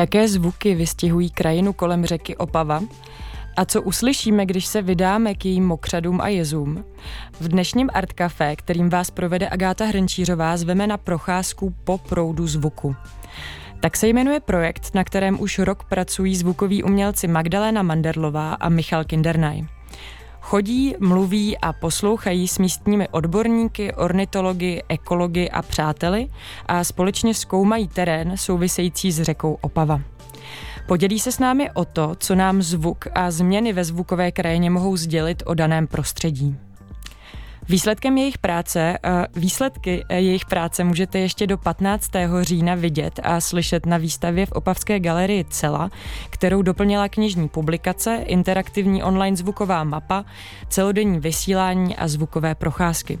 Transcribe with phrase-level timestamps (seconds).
[0.00, 2.80] Jaké zvuky vystihují krajinu kolem řeky Opava?
[3.56, 6.84] A co uslyšíme, když se vydáme k jejím mokřadům a jezům?
[7.40, 12.96] V dnešním Art Café, kterým vás provede Agáta Hrnčířová, zveme na procházku po proudu zvuku.
[13.80, 19.04] Tak se jmenuje projekt, na kterém už rok pracují zvukoví umělci Magdalena Manderlová a Michal
[19.04, 19.66] Kindernaj.
[20.40, 26.28] Chodí, mluví a poslouchají s místními odborníky, ornitology, ekology a přáteli
[26.66, 30.00] a společně zkoumají terén související s řekou Opava.
[30.86, 34.96] Podělí se s námi o to, co nám zvuk a změny ve zvukové krajině mohou
[34.96, 36.56] sdělit o daném prostředí.
[37.68, 42.10] Výsledkem jejich práce, eh, výsledky eh, jejich práce můžete ještě do 15.
[42.42, 45.90] října vidět a slyšet na výstavě v Opavské galerii Cela,
[46.30, 50.24] kterou doplnila knižní publikace, interaktivní online zvuková mapa,
[50.68, 53.18] celodenní vysílání a zvukové procházky.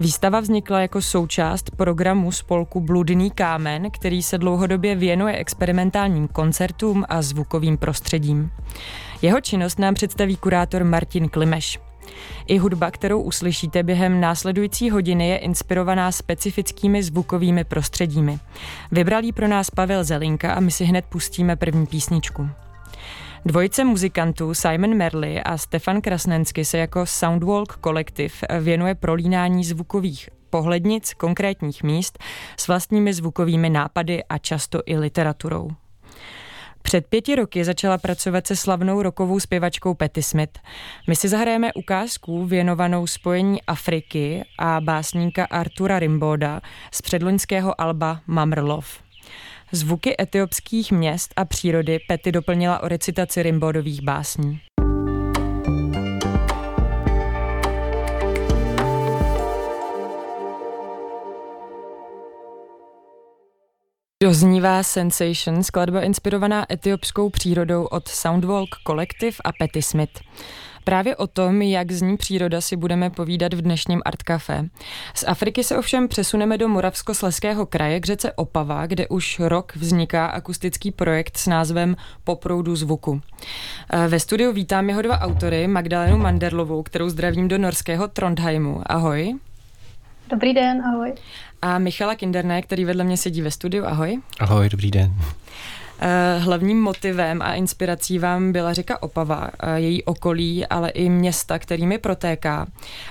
[0.00, 7.22] Výstava vznikla jako součást programu spolku Bludný kámen, který se dlouhodobě věnuje experimentálním koncertům a
[7.22, 8.50] zvukovým prostředím.
[9.22, 11.91] Jeho činnost nám představí kurátor Martin Klimeš.
[12.46, 18.38] I hudba, kterou uslyšíte během následující hodiny, je inspirovaná specifickými zvukovými prostředími.
[18.92, 22.48] Vybral pro nás Pavel Zelinka a my si hned pustíme první písničku.
[23.44, 31.14] Dvojice muzikantů Simon Merly a Stefan Krasnensky se jako Soundwalk kolektiv věnuje prolínání zvukových pohlednic
[31.14, 32.18] konkrétních míst
[32.56, 35.70] s vlastními zvukovými nápady a často i literaturou.
[36.92, 40.58] Před pěti roky začala pracovat se slavnou rokovou zpěvačkou Petty Smith.
[41.08, 46.60] My si zahrajeme ukázku věnovanou spojení Afriky a básníka Artura Rimboda
[46.92, 49.02] z předloňského alba Mamrlov.
[49.72, 54.60] Zvuky etiopských měst a přírody Petty doplnila o recitaci Rimbodových básní.
[64.22, 70.20] Doznívá Sensation, skladba inspirovaná etiopskou přírodou od Soundwalk Collective a Petty Smith.
[70.84, 74.68] Právě o tom, jak zní příroda, si budeme povídat v dnešním Art Café.
[75.14, 80.26] Z Afriky se ovšem přesuneme do Moravskosleského kraje k řece Opava, kde už rok vzniká
[80.26, 83.20] akustický projekt s názvem Poproudu zvuku.
[83.90, 88.82] E, ve studiu vítám jeho dva autory, Magdalenu Manderlovou, kterou zdravím do norského Trondheimu.
[88.86, 89.38] Ahoj.
[90.30, 91.14] Dobrý den, ahoj.
[91.62, 93.84] A Michala Kinderné, který vedle mě sedí ve studiu.
[93.84, 94.20] Ahoj.
[94.40, 95.14] Ahoj, dobrý den.
[96.04, 101.58] Eh, hlavním motivem a inspirací vám byla řeka Opava, eh, její okolí, ale i města,
[101.58, 102.66] kterými protéká.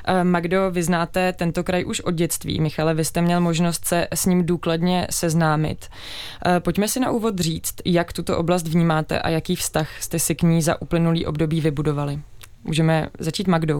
[0.06, 2.60] Eh, Magdo, vy znáte tento kraj už od dětství.
[2.60, 5.90] Michale, vy jste měl možnost se s ním důkladně seznámit.
[6.60, 10.42] Pojďme si na úvod říct, jak tuto oblast vnímáte a jaký vztah jste si k
[10.42, 12.20] ní za uplynulý období vybudovali.
[12.64, 13.80] Můžeme začít Magdou.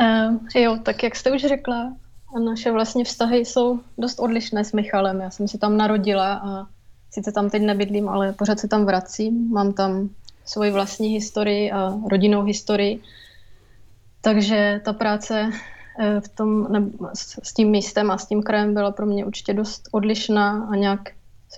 [0.00, 1.92] Uh, jo, tak jak jste už řekla,
[2.44, 5.20] naše vlastně vztahy jsou dost odlišné s Michalem.
[5.20, 6.66] Já jsem se tam narodila a
[7.10, 9.50] sice tam teď nebydlím, ale pořád se tam vracím.
[9.52, 10.08] Mám tam
[10.44, 13.02] svoji vlastní historii a rodinnou historii.
[14.20, 15.50] Takže ta práce
[16.00, 16.90] eh, v tom, ne,
[17.42, 21.00] s tím místem a s tím krajem byla pro mě určitě dost odlišná a nějak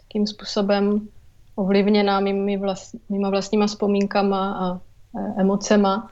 [0.02, 1.08] takým způsobem
[1.54, 4.81] ovlivněná mými vlast, mýma vlastníma vzpomínkama a
[5.19, 6.10] e, emocema,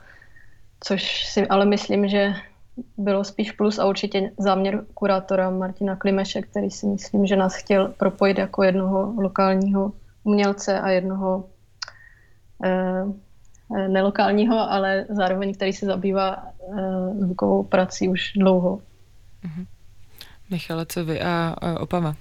[0.79, 2.33] což si ale myslím, že
[2.97, 7.87] bylo spíš plus a určitě záměr kurátora Martina Klimeše, který si myslím, že nás chtěl
[7.97, 9.91] propojit jako jednoho lokálního
[10.23, 11.43] umělce a jednoho
[12.63, 13.03] eh,
[13.77, 16.81] eh nelokálního, ale zároveň který se zabývá eh,
[17.19, 18.81] zvukovou prací už dlouho.
[19.43, 19.65] Mhm.
[20.49, 22.15] Michale, co vy a, a Opava?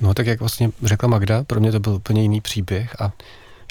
[0.00, 3.12] No tak jak vlastně řekla Magda, pro mě to byl úplně jiný příběh a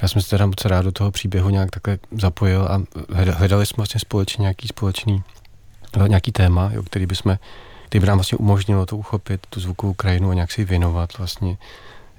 [0.01, 2.83] já jsem se teda moc rád do toho příběhu nějak takhle zapojil a
[3.31, 5.23] hledali jsme vlastně společně nějaký společný
[6.07, 7.37] nějaký téma, jo, který, bychom,
[7.85, 11.57] který by nám vlastně umožnilo to uchopit, tu zvukovou krajinu a nějak si věnovat vlastně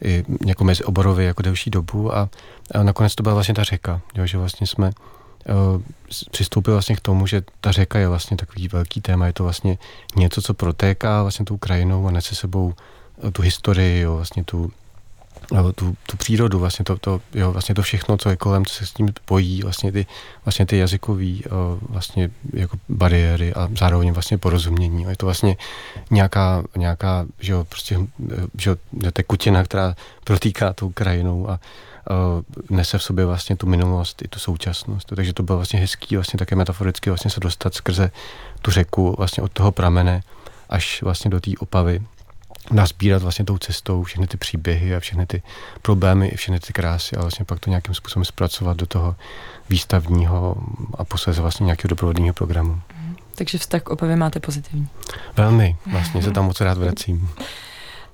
[0.04, 2.16] i jako mezi oborově jako delší dobu.
[2.16, 2.28] A,
[2.74, 5.82] a nakonec to byla vlastně ta řeka, jo, že vlastně jsme uh,
[6.30, 9.78] přistoupili vlastně k tomu, že ta řeka je vlastně takový velký téma, je to vlastně
[10.16, 12.74] něco, co protéká vlastně tou krajinou a nese sebou
[13.32, 14.72] tu historii, jo, vlastně tu,
[15.74, 18.86] tu, tu přírodu, vlastně to, to, jo, vlastně to všechno, co je kolem, co se
[18.86, 20.06] s tím pojí, vlastně ty,
[20.44, 21.32] vlastně ty jazykové
[21.88, 25.06] vlastně jako bariéry a zároveň vlastně porozumění.
[25.08, 25.56] Je to vlastně
[26.10, 27.98] nějaká, nějaká že jo, prostě,
[28.58, 28.76] že jo,
[29.12, 31.60] tekutina, která protýká tou krajinou a
[32.70, 35.12] nese v sobě vlastně tu minulost i tu současnost.
[35.16, 38.10] Takže to bylo vlastně hezký vlastně také metaforicky vlastně se dostat skrze
[38.62, 40.22] tu řeku vlastně od toho pramene
[40.68, 42.02] až vlastně do té opavy
[42.70, 45.42] nazbírat vlastně tou cestou všechny ty příběhy a všechny ty
[45.82, 49.16] problémy i všechny ty krásy a vlastně pak to nějakým způsobem zpracovat do toho
[49.70, 50.56] výstavního
[50.98, 52.80] a posledně vlastně nějakého doprovodního programu.
[53.34, 54.88] Takže vztah k Opavě máte pozitivní.
[55.36, 57.28] Velmi, vlastně se tam moc rád vracím.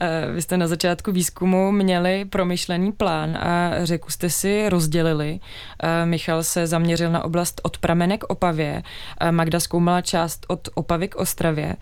[0.01, 5.41] Eh, vy jste na začátku výzkumu měli promyšlený plán a řeku jste si rozdělili.
[5.83, 8.83] Eh, Michal se zaměřil na oblast od pramenek Opavě,
[9.31, 11.77] Magda zkoumala část od Opavy k Ostravě.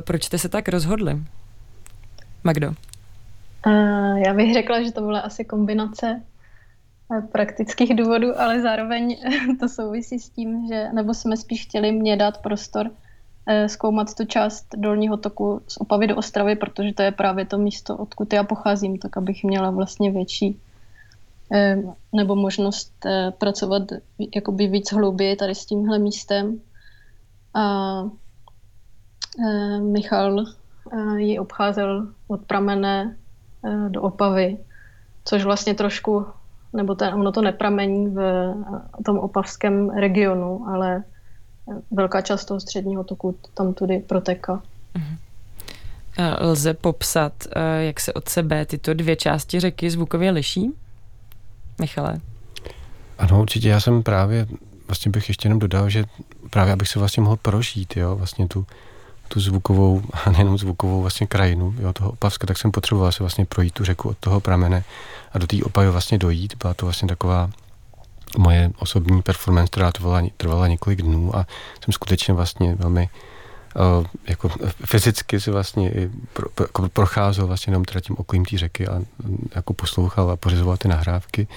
[0.00, 1.18] Proč jste se tak rozhodli?
[2.44, 2.74] Magdo.
[4.24, 6.22] Já bych řekla, že to byla asi kombinace
[7.32, 9.16] praktických důvodů, ale zároveň
[9.60, 12.90] to souvisí s tím, že, nebo jsme spíš chtěli mě dát prostor
[13.46, 17.58] Eh, zkoumat tu část dolního toku z Opavy do Ostravy, protože to je právě to
[17.58, 20.60] místo, odkud já pocházím, tak abych měla vlastně větší
[21.52, 23.82] eh, nebo možnost eh, pracovat
[24.34, 26.60] jakoby víc hlouběji tady s tímhle místem.
[27.54, 28.02] A
[29.80, 30.44] Michal
[31.16, 33.16] ji obcházel od pramene
[33.88, 34.58] do Opavy,
[35.24, 36.26] což vlastně trošku,
[36.72, 38.54] nebo ten, ono to nepramení v
[39.04, 41.04] tom opavském regionu, ale
[41.90, 44.62] velká část toho středního toku tam tudy protéká.
[44.94, 45.16] Mhm.
[46.40, 50.70] Lze popsat, eh, jak se od sebe tyto dvě části řeky zvukově liší?
[51.80, 52.20] Michale?
[53.18, 53.68] Ano, určitě.
[53.68, 54.46] Já jsem právě,
[54.86, 56.04] vlastně bych ještě jenom dodal, že
[56.50, 58.66] právě abych se vlastně mohl prožít, jo, vlastně tu,
[59.32, 63.44] tu zvukovou, a nejenom zvukovou vlastně krajinu, jo, toho Opavska, tak jsem potřeboval se vlastně
[63.44, 64.84] projít tu řeku od toho pramene
[65.32, 66.54] a do té Opavy vlastně dojít.
[66.62, 67.50] Byla to vlastně taková
[68.38, 71.46] moje osobní performance, která trvala, trvala několik dnů a
[71.84, 73.08] jsem skutečně vlastně velmi
[73.98, 74.50] uh, jako
[74.84, 75.92] fyzicky si vlastně
[76.32, 79.00] pro, pro, jako procházel vlastně jenom teda tím okolím té řeky a
[79.54, 81.48] jako poslouchal a pořizoval ty nahrávky.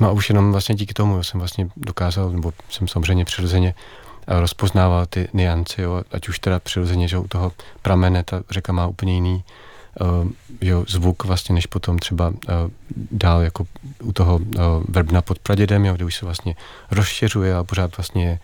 [0.00, 3.74] No a už jenom vlastně díky tomu jsem vlastně dokázal, nebo jsem samozřejmě přirozeně
[4.30, 8.86] rozpoznával ty niance, jo, ať už teda přirozeně, že u toho pramene ta řeka má
[8.86, 9.44] úplně jiný
[10.00, 10.30] uh,
[10.60, 12.34] jo, zvuk vlastně, než potom třeba uh,
[13.10, 13.66] dál jako
[14.02, 16.56] u toho uh, verbna pod pradědem, jo, kde už se vlastně
[16.90, 18.38] rozšiřuje a pořád vlastně je,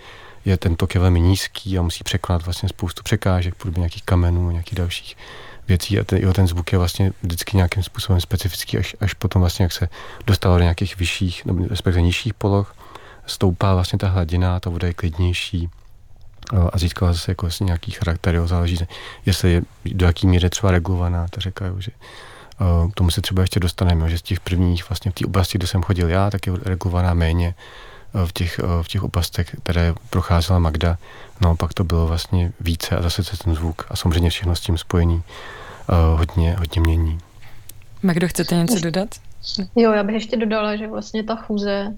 [0.44, 4.50] je ten tok je velmi nízký a musí překonat vlastně spoustu překážek, podobně nějakých kamenů,
[4.50, 5.16] nějakých dalších
[5.68, 5.98] věcí.
[5.98, 9.62] A ten, jo, ten zvuk je vlastně vždycky nějakým způsobem specifický, až, až potom vlastně,
[9.62, 9.88] jak se
[10.26, 12.74] dostává do nějakých vyšších, nebo respektive nižších poloh,
[13.26, 15.68] stoupá vlastně ta hladina, ta voda je klidnější,
[16.72, 18.78] a získala zase jako vlastně nějaký charakter, jo, záleží,
[19.26, 21.90] jestli je do jaký míry třeba regulovaná ta řeka, jo, že
[22.90, 25.58] k tomu se třeba ještě dostaneme, jo, že z těch prvních vlastně v té oblasti,
[25.58, 27.54] kde jsem chodil já, tak je regulovaná méně
[28.26, 30.98] v těch, v těch oblastech, které procházela Magda,
[31.40, 34.60] no pak to bylo vlastně více a zase se ten zvuk a samozřejmě všechno s
[34.60, 35.22] tím spojení
[36.16, 37.18] hodně, hodně mění.
[38.02, 39.08] Magdo, chcete něco dodat?
[39.76, 41.94] Jo, já bych ještě dodala, že vlastně ta chůze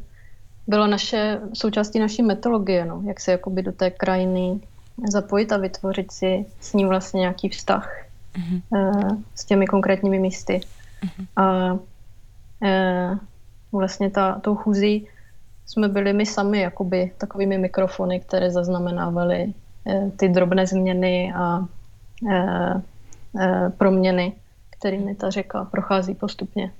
[0.69, 4.61] bylo naše, součástí naší metodologie, no, jak se jakoby do té krajiny
[5.09, 8.05] zapojit a vytvořit si s ním vlastně nějaký vztah
[8.35, 8.63] mm-hmm.
[8.71, 10.61] uh, s těmi konkrétními místy.
[11.05, 11.27] Mm-hmm.
[11.37, 13.19] A uh,
[13.73, 15.07] vlastně ta, tou chůzí
[15.67, 19.53] jsme byli my sami jakoby takovými mikrofony, které zaznamenávaly
[19.85, 21.67] uh, ty drobné změny a
[23.79, 24.33] proměny,
[24.71, 26.73] kterými ta řeka prochází postupně.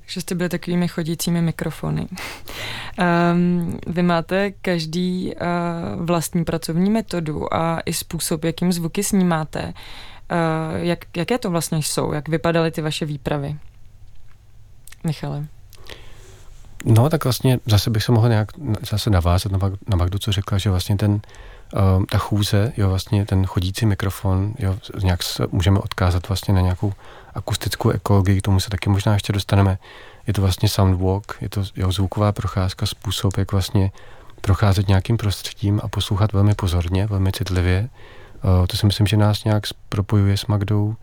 [0.00, 2.08] Takže jste byli takovými chodícími mikrofony.
[2.98, 9.64] Um, vy máte každý uh, vlastní pracovní metodu a i způsob, jakým zvuky snímáte.
[9.64, 9.72] Uh,
[10.76, 12.12] jak, jaké to vlastně jsou?
[12.12, 13.56] Jak vypadaly ty vaše výpravy?
[15.04, 15.46] Michale.
[16.84, 18.48] No, tak vlastně zase bych se mohl nějak
[18.90, 19.58] zase navázat na,
[19.88, 21.20] na Magdu, co řekla, že vlastně ten, uh,
[22.10, 26.92] ta chůze, jo, vlastně ten chodící mikrofon, jo, nějak se můžeme odkázat vlastně na nějakou
[27.34, 29.78] akustickou ekologii, k tomu se taky možná ještě dostaneme.
[30.28, 33.92] Je to vlastně soundwalk, je to jo, zvuková procházka, způsob, jak vlastně
[34.40, 37.88] procházet nějakým prostředím a poslouchat velmi pozorně, velmi citlivě.
[38.44, 40.96] Uh, to si myslím, že nás nějak propojuje s Magdou.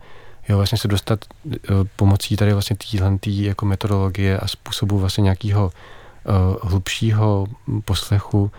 [0.48, 1.52] Jo, vlastně se dostat uh,
[1.96, 7.46] pomocí tady vlastně téhle jako metodologie a způsobu vlastně nějakého uh, hlubšího
[7.84, 8.50] poslechu,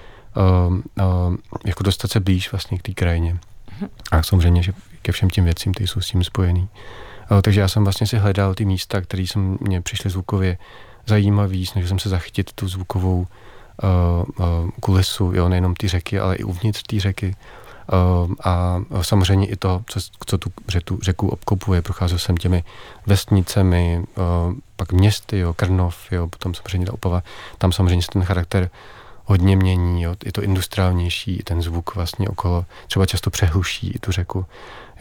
[1.66, 3.38] jako dostat se blíž vlastně k té krajině.
[3.80, 3.90] Mhm.
[4.12, 6.70] A samozřejmě, že ke všem těm věcím, ty jsou s tím spojený.
[7.42, 10.58] Takže já jsem vlastně si hledal ty místa, které jsem mě přišly zvukově
[11.06, 13.26] zajímavý, snažil jsem se zachytit tu zvukovou uh,
[14.40, 17.36] uh, kulisu, jo, nejenom ty řeky, ale i uvnitř té řeky.
[18.44, 21.82] A samozřejmě i to, co, co tu řeku, řeku obkopuje.
[21.82, 22.64] Procházel jsem těmi
[23.06, 24.04] vesnicemi,
[24.76, 27.24] pak městy, jo, Krnov, jo, potom samozřejmě ta Opava.
[27.58, 28.70] Tam samozřejmě ten charakter
[29.28, 34.12] hodně mění, jo, je to industriálnější, ten zvuk vlastně okolo třeba často přehluší i tu
[34.12, 34.46] řeku.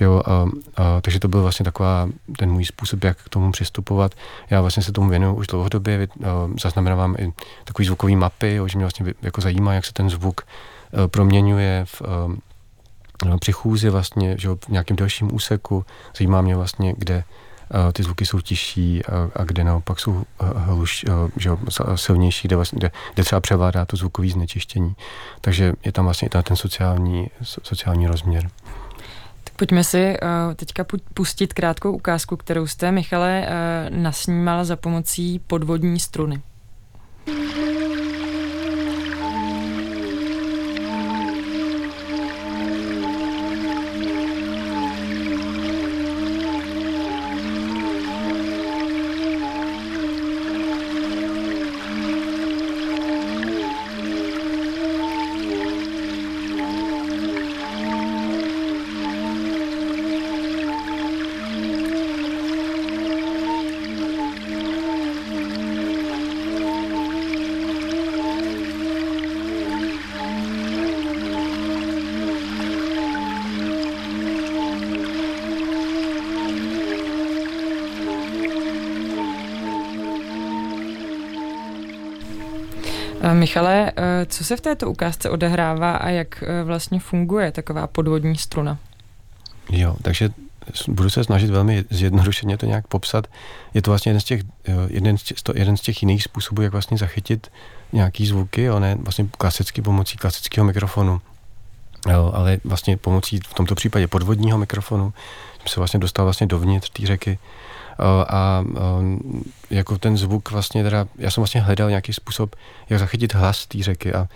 [0.01, 0.33] Jo, a,
[0.77, 4.15] a, takže to byl vlastně taková ten můj způsob, jak k tomu přistupovat.
[4.51, 6.09] Já vlastně se tomu věnuju už dlouhodobě,
[6.63, 7.33] zaznamenávám i
[7.65, 11.85] takový zvukový mapy, jo, že mě vlastně jako zajímá, jak se ten zvuk e, proměňuje
[11.85, 12.03] v,
[13.25, 15.85] e, při chůzi vlastně, že v nějakém dalším úseku.
[16.19, 17.25] Zajímá mě vlastně, kde e,
[17.93, 21.05] ty zvuky jsou tižší a, a kde naopak jsou hluš,
[21.37, 21.51] že
[21.95, 24.95] silnější, kde, vlastně, kde, kde třeba převládá to zvukové znečištění.
[25.41, 28.51] Takže je tam vlastně i ten sociální, sociální rozměr.
[29.57, 30.17] Pojďme si
[30.57, 36.43] teďka pustit krátkou ukázku, kterou jste, Michale, uh, nasnímal za pomocí podvodní struny.
[37.29, 37.76] Eh,
[83.33, 88.37] Michale, eh, co se v této ukázce odehrává a jak eh, vlastně funguje taková podvodní
[88.37, 88.79] struna?
[89.71, 90.31] Jo, takže
[90.89, 93.27] budu se snažit velmi zjednodušeně to nějak popsat.
[93.75, 94.43] Je to vlastně jeden z těch,
[94.89, 97.51] jeden z těch, jeden z těch jiných způsobů, jak vlastně zachytit
[97.93, 101.21] nějaký zvuky, jo, ne vlastně klasicky pomocí klasického mikrofonu,
[102.11, 105.13] jo, ale vlastně pomocí v tomto případě podvodního mikrofonu
[105.59, 107.39] jsem se vlastně dostal vlastně dovnitř té řeky
[108.29, 108.65] a
[109.71, 112.57] jako ten zvuk vlastně teda, já jsem vlastně hledal nějaký způsob,
[112.91, 114.29] jak zachytit hlas té řeky a, a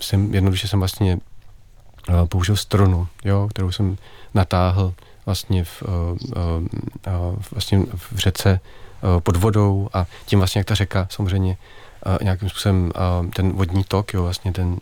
[0.00, 1.18] jsem, jednoduše jsem vlastně
[2.28, 3.96] použil strunu, jo, kterou jsem
[4.34, 4.94] natáhl
[5.26, 5.82] vlastně v,
[7.52, 8.60] vlastně v řece
[9.18, 11.56] pod vodou a tím vlastně jak ta řeka samozřejmě
[12.22, 12.92] nějakým způsobem
[13.36, 14.76] ten vodní tok, jo, vlastně ten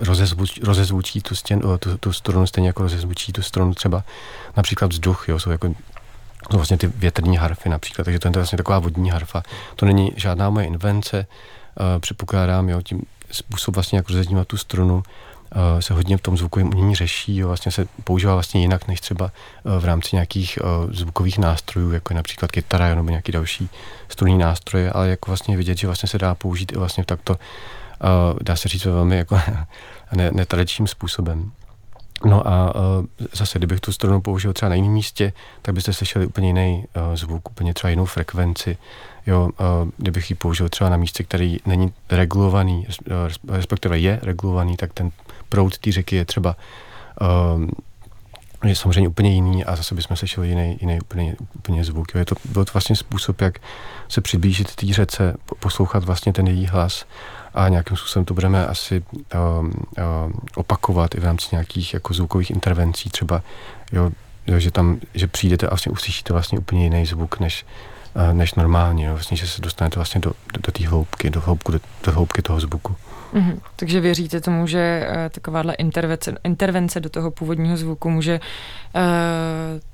[0.00, 4.04] rozezvučí, rozezvučí tu, stěn, tu, tu strunu stejně jako rozezvučí tu strunu třeba
[4.56, 5.74] například vzduch, jo, jsou jako
[6.48, 9.42] to vlastně ty větrní harfy například, takže to je vlastně taková vodní harfa.
[9.76, 11.26] To není žádná moje invence,
[11.80, 15.02] uh, předpokládám, jo, tím způsob vlastně, jak rozeznívat tu strunu, uh,
[15.80, 19.24] se hodně v tom zvukovém umění řeší, jo, vlastně se používá vlastně jinak, než třeba
[19.64, 23.70] uh, v rámci nějakých uh, zvukových nástrojů, jako je například kytara nebo nějaký další
[24.08, 27.32] strunní nástroje, ale jako vlastně vidět, že vlastně se dá použít i vlastně v takto,
[27.32, 29.40] uh, dá se říct velmi jako
[30.32, 31.52] netradičním způsobem.
[32.24, 35.32] No a uh, zase, kdybych tu strunu použil třeba na jiném místě,
[35.62, 38.76] tak byste slyšeli úplně jiný uh, zvuk, úplně třeba jinou frekvenci.
[39.26, 42.86] Jo, uh, kdybych ji použil třeba na místě, který není regulovaný,
[43.48, 45.10] respektive je regulovaný, tak ten
[45.48, 46.56] proud té řeky je třeba
[48.64, 52.14] je samozřejmě úplně jiný a zase bychom slyšeli jiný, jiný úplně, úplně zvuk.
[52.14, 52.18] Jo.
[52.18, 53.58] Je to, byl to vlastně způsob, jak
[54.08, 57.04] se přiblížit té řece, poslouchat vlastně ten její hlas
[57.56, 59.02] a nějakým způsobem to budeme asi
[59.34, 59.72] uh, uh,
[60.56, 63.42] opakovat i v rámci nějakých jako zvukových intervencí, třeba,
[63.92, 64.10] jo,
[64.46, 67.66] jo, že tam, že přijdete a vlastně uslyšíte vlastně úplně jiný zvuk, než,
[68.14, 71.40] uh, než normálně, jo, vlastně, že se dostanete vlastně do, do, do té hloubky, do,
[71.40, 72.96] hloubku, do, do hloubky toho zvuku.
[73.34, 73.58] Mm-hmm.
[73.76, 79.00] Takže věříte tomu, že uh, takováhle intervence, intervence do toho původního zvuku může uh,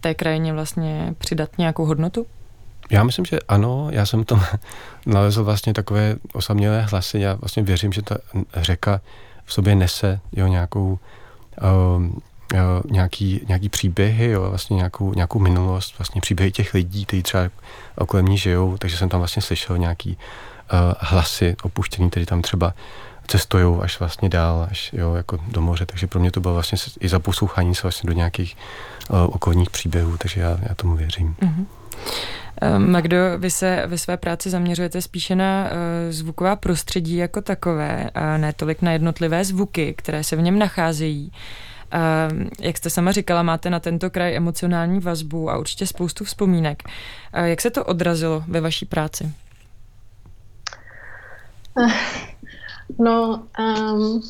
[0.01, 2.27] té krajině vlastně přidat nějakou hodnotu?
[2.93, 3.89] Já myslím, že ano.
[3.91, 4.45] Já jsem tam
[5.07, 7.21] nalezl vlastně takové osamělé hlasy.
[7.21, 8.17] Já vlastně věřím, že ta
[8.57, 9.01] řeka
[9.45, 10.99] v sobě nese jo, nějakou,
[11.63, 12.11] uh, uh,
[12.91, 17.51] nějaký, nějaký příběhy, jo, vlastně nějakou, nějakou minulost, vlastně příběhy těch lidí, kteří třeba
[18.09, 20.11] kolem ní žijou, takže jsem tam vlastně slyšel nějaký
[20.73, 22.75] uh, hlasy opuštěný, který tam třeba
[23.27, 26.79] cestují až vlastně dál, až jo, jako do moře, takže pro mě to bylo vlastně
[27.01, 28.57] i za poslouchání se vlastně do nějakých
[29.09, 31.37] uh, okolních příběhů, takže já, já tomu věřím.
[31.43, 31.67] Mm-hmm.
[32.79, 38.37] Magdo, vy se ve své práci zaměřujete spíše na eh, zvuková prostředí jako takové, a
[38.37, 41.33] ne tolik na jednotlivé zvuky, které se v něm nacházejí.
[42.61, 46.83] Jak jste sama říkala, máte na tento kraj emocionální vazbu a určitě spoustu vzpomínek.
[47.45, 49.33] Jak se to odrazilo ve vaší práci?
[52.99, 54.23] No, um,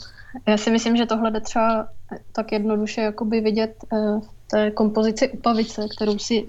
[0.47, 1.89] já si myslím, že tohle jde třeba
[2.33, 6.47] tak jednoduše jakoby vidět uh, v té kompozici Upavice, kterou si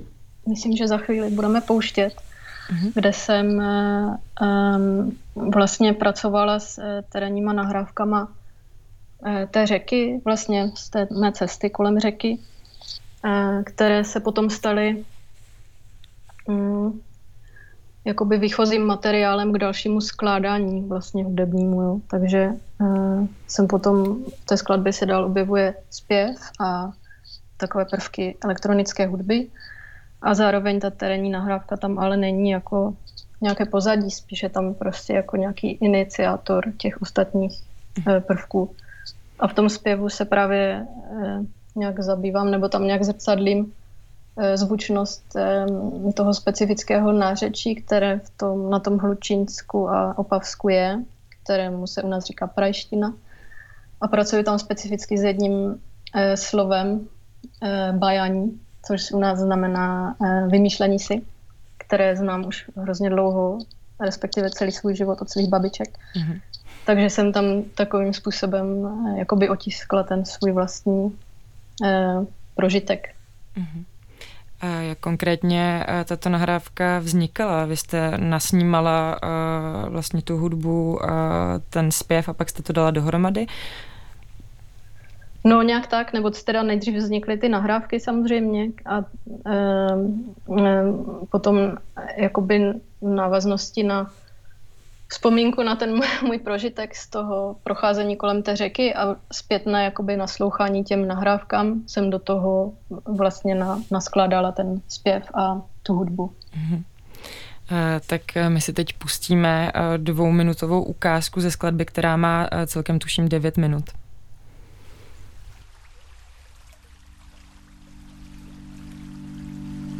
[0.49, 2.91] myslím, že za chvíli budeme pouštět, mm-hmm.
[2.95, 3.61] kde jsem
[4.41, 5.17] um,
[5.51, 8.29] vlastně pracovala s uh, terénníma nahrávkama uh,
[9.51, 12.39] té řeky, vlastně z té mé cesty kolem řeky,
[13.63, 15.05] které se potom staly
[16.45, 17.01] um,
[18.05, 21.81] jakoby výchozím materiálem k dalšímu skládání vlastně hudebnímu.
[21.81, 21.99] Jo.
[22.07, 22.49] Takže
[22.81, 26.91] uh, jsem potom v té skladbě se dál objevuje zpěv a
[27.57, 29.47] takové prvky elektronické hudby.
[30.23, 32.93] A zároveň ta terénní nahrávka tam ale není jako
[33.41, 37.61] nějaké pozadí, spíše tam prostě jako nějaký iniciátor těch ostatních
[38.07, 38.75] uh, prvků.
[39.39, 43.73] A v tom zpěvu se právě uh, nějak zabývám, nebo tam nějak zrcadlím
[44.37, 45.35] Eh, zvučnost
[46.13, 51.03] toho specifického nářečí, které v tom, na tom Hlučínsku a Opavsku je,
[51.43, 53.13] kterému se u nás říká prajština.
[54.01, 55.81] A pracuji tam specificky s jedním
[56.15, 57.07] eh, slovem,
[57.91, 61.21] bajaní, což u nás znamená uh, vymýšlení si,
[61.77, 63.57] které znám už hrozně dlouho,
[63.99, 65.87] respektive celý svůj život od svých babiček.
[65.87, 66.41] Mm-hmm.
[66.85, 72.25] Takže jsem tam takovým způsobem uh, jakoby otiskla ten svůj vlastní uh,
[72.55, 73.09] prožitek.
[73.57, 73.83] Mm-hmm.
[74.61, 77.65] A jak konkrétně tato nahrávka vznikala?
[77.65, 81.09] Vy jste nasnímala uh, vlastně tu hudbu, uh,
[81.69, 83.45] ten zpěv a pak jste to dala dohromady?
[85.43, 89.55] No nějak tak, nebo teda nejdřív vznikly ty nahrávky samozřejmě a e,
[90.59, 90.83] e,
[91.29, 91.77] potom
[92.17, 94.11] jakoby návaznosti na
[95.07, 100.83] vzpomínku na ten můj prožitek z toho procházení kolem té řeky a zpětné jakoby naslouchání
[100.83, 102.73] těm nahrávkám jsem do toho
[103.05, 106.31] vlastně na, naskládala ten zpěv a tu hudbu.
[106.57, 106.83] Mm-hmm.
[108.07, 113.83] Tak my si teď pustíme dvouminutovou ukázku ze skladby, která má celkem tuším 9 minut.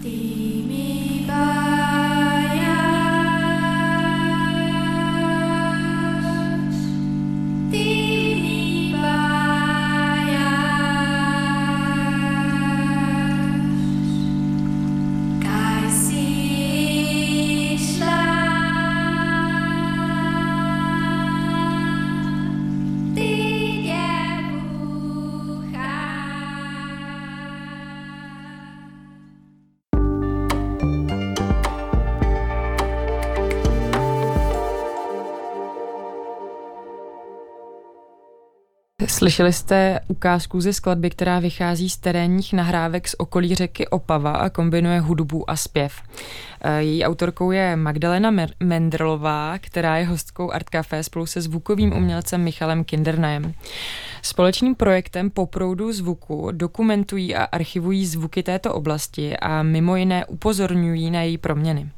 [0.04, 0.53] ti.
[39.08, 44.50] Slyšeli jste ukázku ze skladby, která vychází z terénních nahrávek z okolí řeky Opava a
[44.50, 45.94] kombinuje hudbu a zpěv.
[46.62, 52.44] Eh, její autorkou je Magdalena Mendrlová, která je hostkou Art Café spolu se zvukovým umělcem
[52.44, 53.54] Michalem Kindernajem.
[54.22, 61.22] Společným projektem Poproudu zvuku dokumentují a archivují zvuky této oblasti a mimo jiné upozorňují na
[61.22, 61.90] její proměny.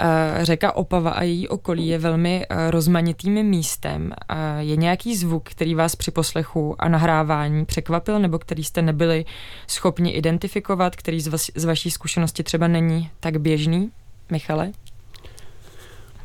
[0.00, 4.12] Eh, řeka Opava a její okolí je velmi eh, rozmanitým místem.
[4.58, 9.24] Je nějaký zvuk, který vás při poslechu a nahrávání překvapil, nebo který jste nebyli
[9.66, 13.90] schopni identifikovat, který z, vas, z vaší zkušenosti třeba není tak běžný?
[14.30, 14.72] Michale?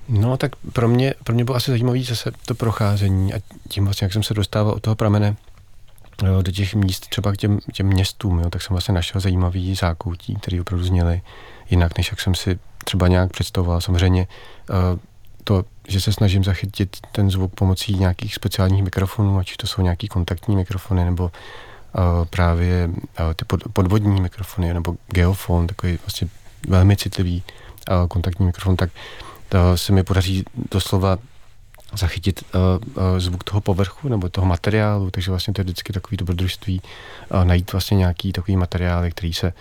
[0.09, 3.37] No, tak pro mě, pro mě bylo asi zajímavé zase to procházení a
[3.69, 5.35] tím vlastně, jak jsem se dostával od toho pramene
[6.25, 9.75] jo, do těch míst, třeba k těm, těm městům, jo, tak jsem vlastně našel zajímavý
[9.75, 11.21] zákoutí, které opravdu zněly
[11.69, 13.81] jinak, než jak jsem si třeba nějak představoval.
[13.81, 14.27] Samozřejmě
[14.69, 14.99] eh,
[15.43, 20.07] to, že se snažím zachytit ten zvuk pomocí nějakých speciálních mikrofonů, ať to jsou nějaký
[20.07, 26.27] kontaktní mikrofony, nebo uh, právě uh, ty pod, podvodní mikrofony, nebo geofon, takový vlastně
[26.67, 27.43] velmi citlivý
[28.07, 28.89] kontaktní mikrofon, tak
[29.75, 31.17] se mi podaří doslova
[31.93, 32.43] zachytit
[33.17, 36.81] zvuk toho povrchu nebo toho materiálu, takže vlastně to je vždycky takový dobrodružství
[37.43, 39.53] najít vlastně nějaký takový materiály, který se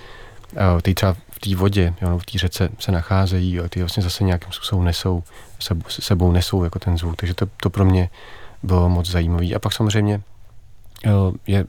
[0.78, 1.16] který třeba
[1.48, 5.22] té vodě, jo, v té řece se nacházejí a ty vlastně zase nějakým způsobem nesou,
[5.58, 7.16] sebou, sebou nesou jako ten zvuk.
[7.16, 8.10] Takže to, to pro mě
[8.62, 9.46] bylo moc zajímavé.
[9.54, 10.20] A pak samozřejmě
[11.46, 11.64] je,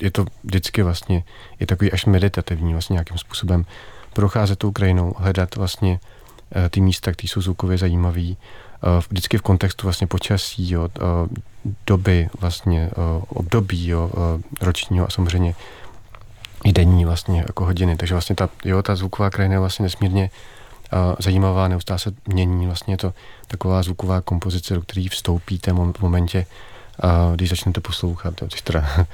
[0.00, 1.24] je to vždycky vlastně,
[1.60, 3.64] je takový až meditativní vlastně nějakým způsobem
[4.12, 6.00] procházet tou krajinou, hledat vlastně
[6.56, 8.36] e, ty místa, které jsou zvukově zajímavé, e,
[9.08, 11.00] vždycky v kontextu vlastně počasí, jo, e,
[11.86, 12.90] doby vlastně,
[13.28, 14.10] období jo,
[14.60, 15.54] ročního a samozřejmě
[16.64, 17.96] i denní vlastně jako hodiny.
[17.96, 20.30] Takže vlastně ta, jo, ta zvuková krajina je vlastně nesmírně
[20.92, 22.66] uh, zajímavá, neustále se mění.
[22.66, 23.14] Vlastně to
[23.46, 26.46] taková zvuková kompozice, do které vstoupíte v momentě,
[27.04, 28.42] uh, když začnete poslouchat.
[28.42, 28.86] Jo, teda,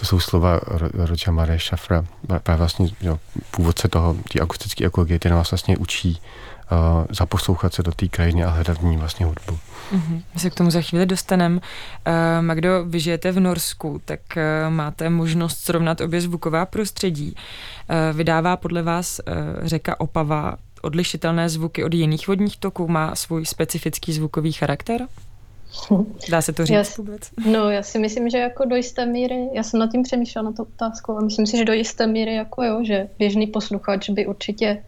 [0.00, 0.60] to jsou slova
[0.94, 2.04] Roger Mare Šafra,
[2.42, 3.18] právě vlastně jo,
[3.50, 6.20] původce toho, té akustické ekologie, který nás vlastně učí
[7.10, 9.58] zaposlouchat se do té krajiny a hledat v ní vlastně hudbu.
[9.92, 10.22] Mm-hmm.
[10.34, 11.56] My se k tomu za chvíli dostaneme.
[11.56, 11.62] Uh,
[12.40, 17.34] Magdo, vy žijete v Norsku, tak uh, máte možnost srovnat obě zvuková prostředí.
[17.34, 22.88] Uh, vydává podle vás uh, řeka Opava odlišitelné zvuky od jiných vodních toků?
[22.88, 25.06] Má svůj specifický zvukový charakter?
[26.30, 27.30] Dá se to říct já, vůbec?
[27.52, 30.56] No, já si myslím, že jako do jisté míry, já jsem nad tím přemýšlela na
[30.56, 34.26] to otázku a myslím si, že do jisté míry jako jo, že běžný posluchač by
[34.26, 34.84] určitě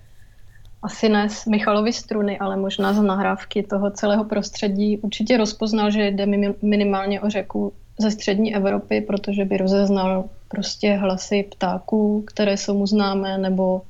[0.87, 6.07] asi ne z Michalovy struny, ale možná z nahrávky toho celého prostředí určitě rozpoznal, že
[6.07, 6.27] jde
[6.63, 12.87] minimálně o řeku ze střední Evropy, protože by rozeznal prostě hlasy ptáků, které jsou mu
[12.87, 13.83] známé, nebo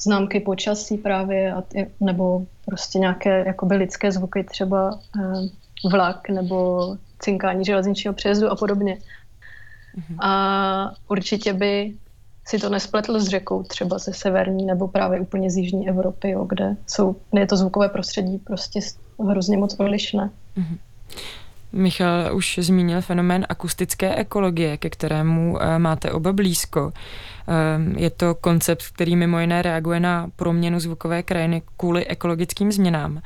[0.00, 1.54] známky počasí právě,
[2.00, 8.98] nebo prostě nějaké jakoby lidské zvuky, třeba eh, vlak nebo cinkání železničního přejezdu a podobně.
[9.96, 10.16] Mm-hmm.
[10.20, 11.94] A určitě by
[12.46, 16.44] si to nespletl s řekou třeba ze severní nebo právě úplně z jižní Evropy, jo,
[16.44, 18.80] kde jsou, je to zvukové prostředí prostě
[19.28, 20.30] hrozně moc odlišné.
[20.58, 20.78] Mm-hmm.
[21.72, 26.92] Michal už zmínil fenomén akustické ekologie, ke kterému eh, máte oba blízko.
[27.48, 33.22] Ehm, je to koncept, který mimo jiné reaguje na proměnu zvukové krajiny kvůli ekologickým změnám.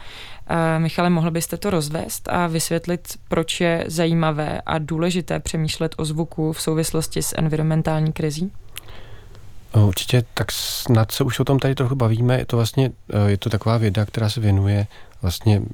[0.49, 6.05] Eh, Michale, mohl byste to rozvést a vysvětlit, proč je zajímavé a důležité přemýšlet o
[6.05, 8.53] zvuku v souvislosti s environmentální krizí?
[9.75, 12.39] Určitě, tak snad se už o tom tady trochu bavíme.
[12.39, 12.91] Je to vlastně,
[13.27, 14.87] je to taková věda, která se věnuje
[15.23, 15.67] vlastně uh,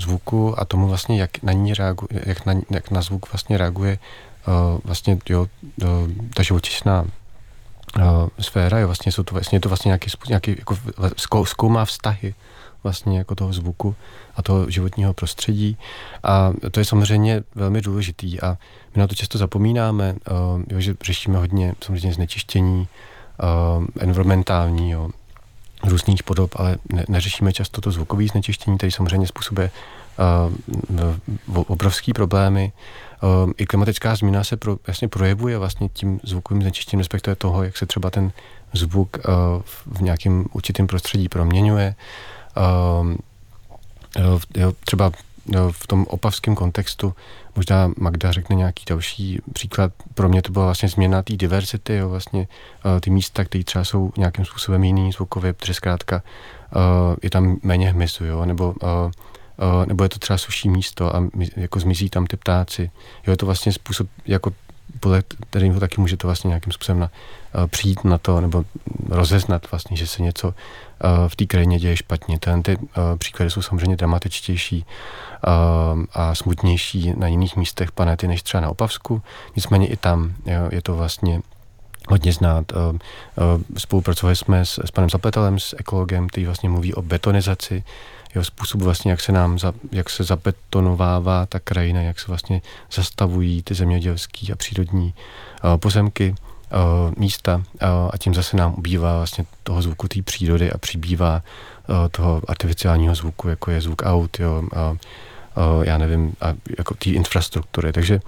[0.00, 3.98] zvuku a tomu vlastně, jak na ní reaguje, jak na, jak na zvuk vlastně reaguje
[4.84, 5.46] vlastně jo,
[6.34, 7.04] ta živočišná
[8.40, 10.56] sféra, jo, vlastně jsou to vlastně, je to vlastně nějaký, nějaký
[11.20, 12.34] jako zkoumá vztahy
[12.82, 13.94] vlastně jako toho zvuku
[14.36, 15.78] a toho životního prostředí
[16.22, 18.58] a to je samozřejmě velmi důležitý a
[18.94, 20.14] my na to často zapomínáme,
[20.70, 22.88] jo, že řešíme hodně samozřejmě znečištění
[23.42, 25.08] uh, environmentální, jo,
[25.84, 29.70] různých podob, ale ne, neřešíme často to zvukové znečištění, který samozřejmě způsobuje
[31.48, 32.72] uh, obrovský problémy.
[33.22, 37.76] Uh, I klimatická změna se pro, jasně projevuje vlastně tím zvukovým znečištěním, respektive toho, jak
[37.76, 38.32] se třeba ten
[38.72, 39.62] zvuk uh,
[39.96, 41.94] v nějakém určitém prostředí proměňuje.
[44.56, 45.12] Jo, třeba
[45.70, 47.14] v tom opavském kontextu
[47.56, 49.92] Možná Magda řekne nějaký další příklad.
[50.14, 53.84] Pro mě to byla vlastně změna té diverzity, jo, vlastně uh, ty místa, které třeba
[53.84, 56.22] jsou nějakým způsobem jiný zvukově, protože zkrátka
[56.76, 56.82] uh,
[57.22, 58.74] je tam méně hmyzu, jo, nebo
[59.74, 61.22] Uh, nebo je to třeba suší místo a
[61.56, 62.90] jako zmizí tam ty ptáci.
[63.26, 64.52] Jo, je to vlastně způsob, jako
[65.00, 67.10] podle kterého taky může to vlastně nějakým způsobem na,
[67.66, 68.64] přijít na to, nebo
[69.08, 70.54] rozeznat vlastně, že se něco
[71.28, 72.38] v té krajině děje špatně.
[72.38, 72.84] Ten, ty uh,
[73.18, 79.22] příklady jsou samozřejmě dramatičtější uh, a smutnější na jiných místech planety než třeba na Opavsku.
[79.56, 80.34] Nicméně i tam
[80.70, 81.40] je to vlastně
[82.08, 82.72] hodně znát.
[83.76, 87.84] Spolupracovali jsme s, s panem Zapletelem, s ekologem, který vlastně mluví o betonizaci,
[88.34, 92.62] jeho způsob vlastně, jak se nám, za, jak se zabetonovává ta krajina, jak se vlastně
[92.92, 95.14] zastavují ty zemědělské a přírodní
[95.76, 96.34] pozemky,
[97.16, 97.62] místa uh,
[98.12, 101.42] a tím zase nám ubývá vlastně toho zvuku té přírody a přibývá
[101.88, 106.94] uh, toho artificiálního zvuku, jako je zvuk aut, jo, uh, uh, já nevím, a jako
[106.94, 107.92] té infrastruktury.
[107.92, 108.20] Takže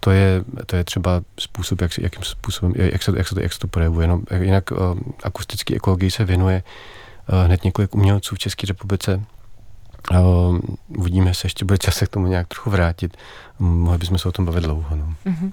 [0.00, 3.52] to je, to je třeba způsob, jak, jakým způsobem, jak se, jak se, to, jak
[3.52, 4.06] se to projevuje.
[4.06, 4.64] No, jinak
[5.22, 6.62] akustický ekologii se věnuje
[7.44, 9.24] hned několik umělců v České republice,
[10.10, 13.16] Uh, uvidíme se, ještě bude čas se k tomu nějak trochu vrátit.
[13.58, 14.96] Mohli bychom se o tom bavit dlouho.
[14.96, 15.14] No.
[15.26, 15.52] Uh-huh.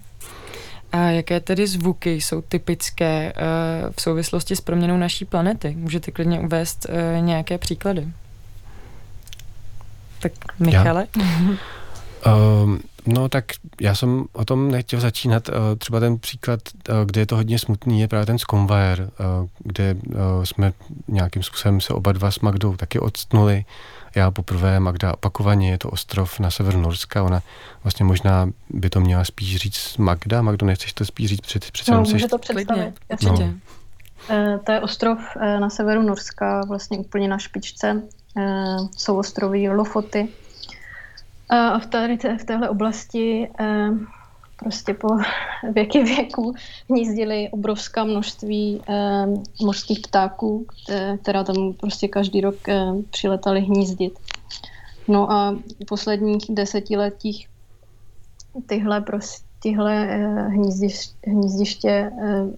[0.91, 5.75] A jaké tedy zvuky jsou typické uh, v souvislosti s proměnou naší planety?
[5.79, 8.07] Můžete klidně uvést uh, nějaké příklady?
[10.19, 11.07] Tak Michale?
[12.25, 13.45] uh, no tak
[13.81, 15.49] já jsem o tom nechtěl začínat.
[15.49, 16.59] Uh, třeba ten příklad,
[17.05, 19.09] kde je to hodně smutný, je právě ten Skonvajer,
[19.59, 19.95] kde
[20.43, 20.73] jsme
[21.07, 23.65] nějakým způsobem se oba dva s Magdou taky odstnuli.
[24.15, 27.41] Já poprvé, Magda opakovaně, je to ostrov na severu Norska, ona
[27.83, 30.41] vlastně možná by to měla spíš říct Magda.
[30.41, 32.93] Magdo, nechceš to spíš říct před, před no, může to představit.
[33.23, 33.53] No.
[34.29, 38.01] E, to je ostrov e, na severu Norska, vlastně úplně na špičce.
[38.37, 40.29] E, jsou ostroví Lofoty.
[41.49, 43.49] A v, tady, v téhle oblasti
[44.59, 45.07] prostě po
[45.73, 46.53] věky věku
[46.89, 49.25] hnízdily obrovská množství eh,
[49.61, 50.65] mořských ptáků,
[51.21, 54.19] která tam prostě každý rok eh, přiletaly hnízdit.
[55.07, 55.51] No a
[55.83, 57.47] v posledních desetiletích
[58.65, 62.11] tyhle, prostě, tyhle eh, hnízdiště, hnízdiště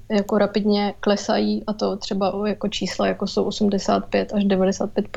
[0.09, 5.07] eh, jako rapidně klesají a to třeba jako čísla jako jsou 85 až 95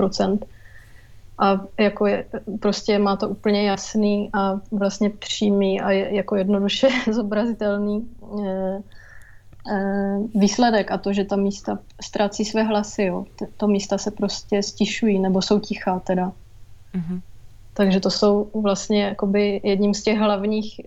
[1.39, 2.25] a jako je,
[2.61, 8.09] prostě má to úplně jasný a vlastně přímý a je, jako jednoduše zobrazitelný
[8.45, 8.83] e, e,
[10.35, 13.25] výsledek a to, že ta místa ztrácí své hlasy, jo.
[13.57, 16.33] To místa se prostě stišují nebo jsou tichá teda.
[16.95, 17.21] Mm-hmm.
[17.75, 20.81] Takže to jsou vlastně jakoby jedním z těch hlavních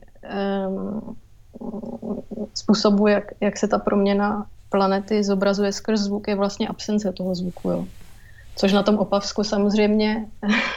[0.68, 1.16] um,
[2.54, 7.70] způsobů, jak, jak se ta proměna planety zobrazuje skrz zvuk, je vlastně absence toho zvuku.
[7.70, 7.86] Jo
[8.58, 10.26] což na tom Opavsku samozřejmě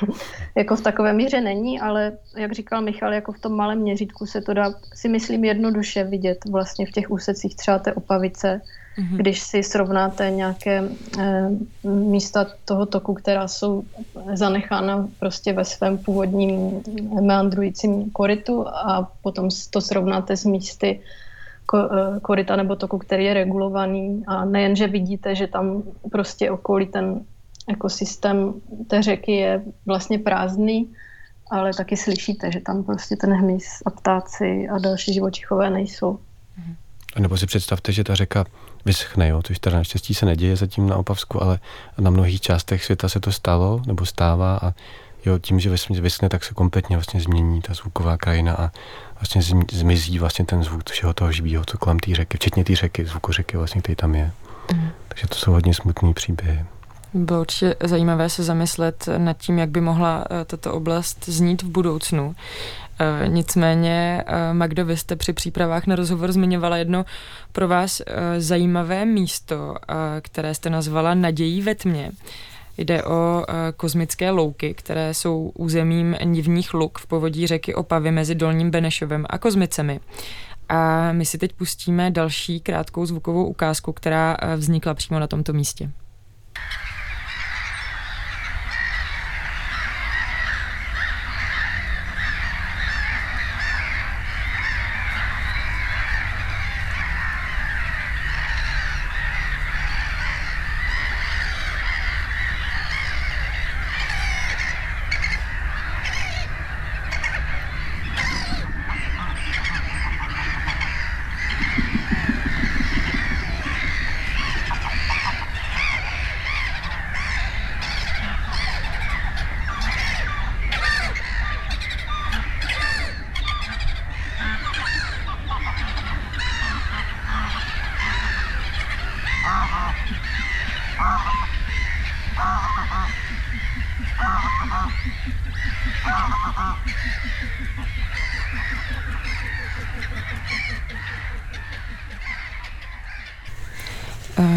[0.56, 4.40] jako v takové míře není, ale jak říkal Michal, jako v tom malém měřítku se
[4.40, 8.60] to dá si myslím jednoduše vidět vlastně v těch úsecích třeba té Opavice,
[8.98, 9.16] mm-hmm.
[9.16, 10.84] když si srovnáte nějaké
[11.18, 11.50] e,
[11.88, 13.82] místa toho toku, která jsou
[14.34, 16.82] zanechána prostě ve svém původním
[17.20, 21.00] meandrujícím koritu a potom to srovnáte s místy
[21.74, 27.24] eh, korita nebo toku, který je regulovaný a nejenže vidíte, že tam prostě okolí ten
[27.70, 28.54] ekosystém
[28.86, 30.92] té řeky je vlastně prázdný,
[31.50, 36.18] ale taky slyšíte, že tam prostě ten hmyz a ptáci a další živočichové nejsou.
[37.16, 38.44] A nebo si představte, že ta řeka
[38.84, 39.42] vyschne, jo?
[39.42, 41.58] což teda naštěstí se neděje zatím na Opavsku, ale
[41.98, 44.74] na mnohých částech světa se to stalo nebo stává a
[45.26, 48.70] jo, tím, že vysne, tak se kompletně vlastně změní ta zvuková krajina a
[49.20, 53.04] vlastně zmizí vlastně ten zvuk všeho toho živého, co kolem té řeky, včetně té řeky,
[53.04, 54.32] zvukořeky vlastně, který tam je.
[54.72, 54.90] Mm.
[55.08, 56.64] Takže to jsou hodně smutné příběhy.
[57.14, 61.68] Bylo určitě zajímavé se zamyslet nad tím, jak by mohla eh, tato oblast znít v
[61.68, 62.34] budoucnu.
[62.98, 67.04] Eh, nicméně, eh, Magdo, vy jste při přípravách na rozhovor zmiňovala jedno
[67.52, 68.02] pro vás
[68.38, 69.74] zajímavé místo,
[70.20, 72.10] které jste nazvala Nadějí ve tmě.
[72.78, 73.44] Jde o
[73.76, 79.38] kozmické louky, které jsou územím nivních luk v povodí řeky Opavy mezi Dolním Benešovem a
[79.38, 80.00] Kozmicemi.
[80.68, 85.90] A my si teď pustíme další krátkou zvukovou ukázku, která vznikla přímo na tomto místě.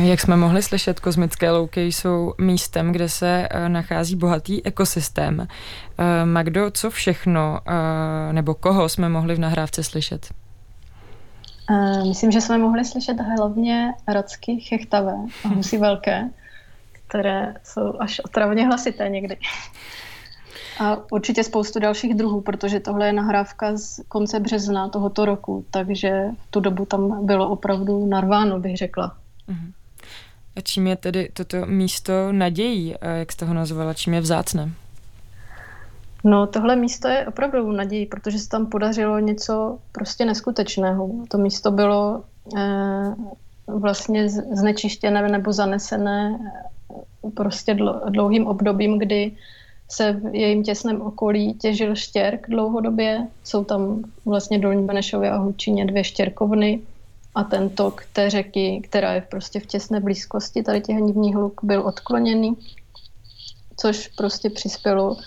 [0.03, 5.47] Jak jsme mohli slyšet, kozmické louky jsou místem, kde se eh, nachází bohatý ekosystém.
[5.97, 10.33] Eh, Magdo, co všechno eh, nebo koho jsme mohli v nahrávce slyšet?
[12.07, 16.29] Myslím, že jsme mohli slyšet hlavně racky chechtavé a husy velké,
[17.07, 19.37] které jsou až otravně hlasité někdy.
[20.79, 26.25] A určitě spoustu dalších druhů, protože tohle je nahrávka z konce března tohoto roku, takže
[26.37, 29.17] v tu dobu tam bylo opravdu narváno, bych řekla.
[29.49, 29.73] Uh-huh.
[30.55, 34.71] A čím je tedy toto místo nadějí, jak jste ho nazvala, čím je vzácné?
[36.23, 41.09] No, tohle místo je opravdu nadějí, protože se tam podařilo něco prostě neskutečného.
[41.27, 42.23] To místo bylo
[42.57, 43.15] eh,
[43.67, 47.77] vlastně znečištěné nebo zanesené eh, prostě
[48.09, 49.31] dlouhým obdobím, kdy
[49.89, 53.27] se v jejím těsném okolí těžil štěrk dlouhodobě.
[53.43, 56.79] Jsou tam vlastně Dolní Benešově a Hučině dvě štěrkovny
[57.35, 61.61] a ten tok té řeky, která je prostě v těsné blízkosti tady těch nivních luk,
[61.63, 62.57] byl odkloněný,
[63.77, 65.17] což prostě přispělo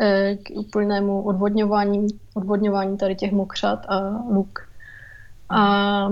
[0.00, 4.68] eh, k úplnému odvodňování, odvodňování tady těch mokřat a luk.
[5.48, 6.08] A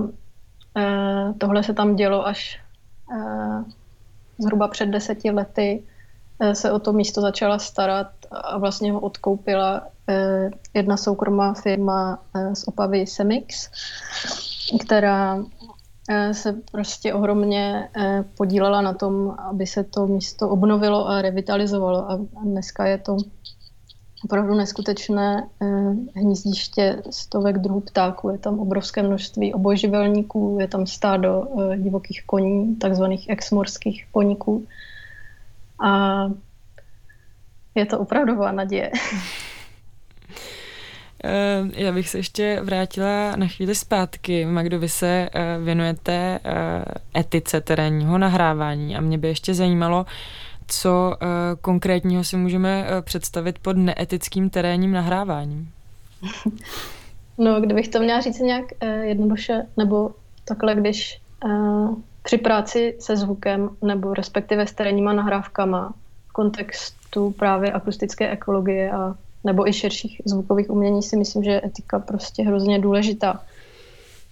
[0.77, 2.61] eh, tohle se tam dělo až
[3.17, 3.65] eh,
[4.39, 5.83] zhruba před deseti lety
[6.53, 9.87] se o to místo začala starat a vlastně ho odkoupila
[10.75, 12.23] jedna soukromá firma
[12.55, 13.71] z Opavy Semix
[14.81, 15.45] která
[16.11, 22.11] eh, se prostě ohromně eh, podílela na tom, aby se to místo obnovilo a revitalizovalo.
[22.11, 23.17] A dneska je to
[24.25, 25.67] opravdu neskutečné eh,
[26.15, 28.29] hnízdiště stovek druhů ptáků.
[28.29, 34.67] Je tam obrovské množství obojživelníků, je tam stádo divokých koní, takzvaných exmorských koníků.
[35.85, 36.25] A
[37.75, 38.93] je to opravdová naděje.
[41.27, 44.45] Eh, já bych se ještě vrátila na chvíli zpátky.
[44.47, 50.07] Magdo, vy se eh, věnujete eh, etice terénního nahrávání a mě by ještě zajímalo,
[50.67, 51.17] co
[51.61, 55.69] konkrétního si můžeme představit pod neetickým terénním nahráváním.
[57.39, 58.65] No, kdybych to měla říct nějak
[59.03, 60.11] jednoduše, nebo
[60.45, 61.21] takhle, když
[62.23, 65.95] při práci se zvukem, nebo respektive s terénníma nahrávkama
[66.29, 71.67] v kontextu právě akustické ekologie a nebo i širších zvukových umění si myslím, že je
[71.67, 73.45] etika prostě hrozně důležitá.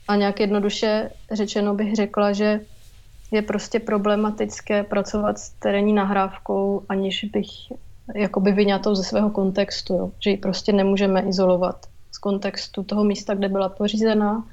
[0.09, 2.61] A nějak jednoduše řečeno bych řekla, že
[3.31, 7.49] je prostě problematické pracovat s terénní nahrávkou, aniž bych
[8.15, 10.11] jakoby vyňatou ze svého kontextu, jo.
[10.21, 14.45] že ji prostě nemůžeme izolovat z kontextu toho místa, kde byla pořízená,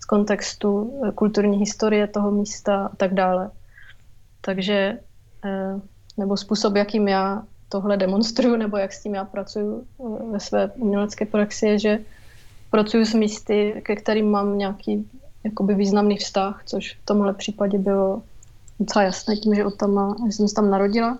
[0.00, 3.50] z kontextu eh, kulturní historie toho místa a tak dále.
[4.40, 4.98] Takže,
[5.44, 5.80] eh,
[6.16, 10.70] nebo způsob, jakým já tohle demonstruju, nebo jak s tím já pracuji eh, ve své
[10.74, 11.98] umělecké praxi, je, že
[12.70, 15.10] pracuji s místy, ke kterým mám nějaký
[15.44, 18.22] jakoby významný vztah, což v tomhle případě bylo
[18.80, 21.18] docela jasné tím, že, tam, že jsem se tam narodila,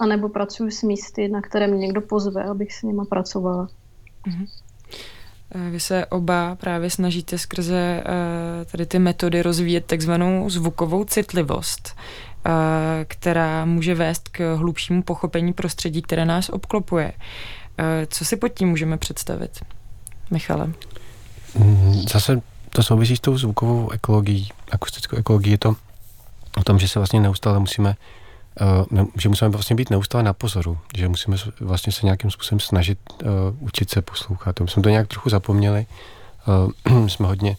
[0.00, 3.68] anebo pracuji s místy, na které mě někdo pozve, abych s nima pracovala.
[4.26, 4.46] Mm-hmm.
[5.70, 8.04] Vy se oba právě snažíte skrze
[8.72, 11.94] tady ty metody rozvíjet takzvanou zvukovou citlivost.
[13.04, 17.12] Která může vést k hlubšímu pochopení prostředí, které nás obklopuje.
[18.08, 19.60] Co si pod tím můžeme představit,
[20.30, 20.72] Michale?
[21.58, 25.52] Mm, zase to souvisí s tou zvukovou ekologií, akustickou ekologií.
[25.52, 25.76] Je to
[26.56, 27.94] o tom, že se vlastně neustále musíme
[28.90, 32.98] Uh, že musíme vlastně být neustále na pozoru, že musíme vlastně se nějakým způsobem snažit
[33.22, 33.30] uh,
[33.60, 34.60] učit se poslouchat.
[34.60, 35.86] My jsme to nějak trochu zapomněli.
[36.88, 37.56] Uh, jsme hodně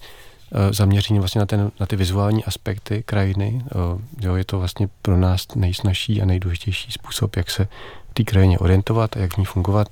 [0.71, 3.61] zaměření vlastně na, ten, na ty vizuální aspekty krajiny.
[3.75, 7.67] Uh, jo, je to vlastně pro nás nejsnažší a nejdůležitější způsob, jak se
[8.11, 9.87] v té krajině orientovat a jak v ní fungovat.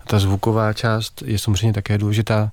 [0.00, 2.52] A ta zvuková část je samozřejmě také důležitá,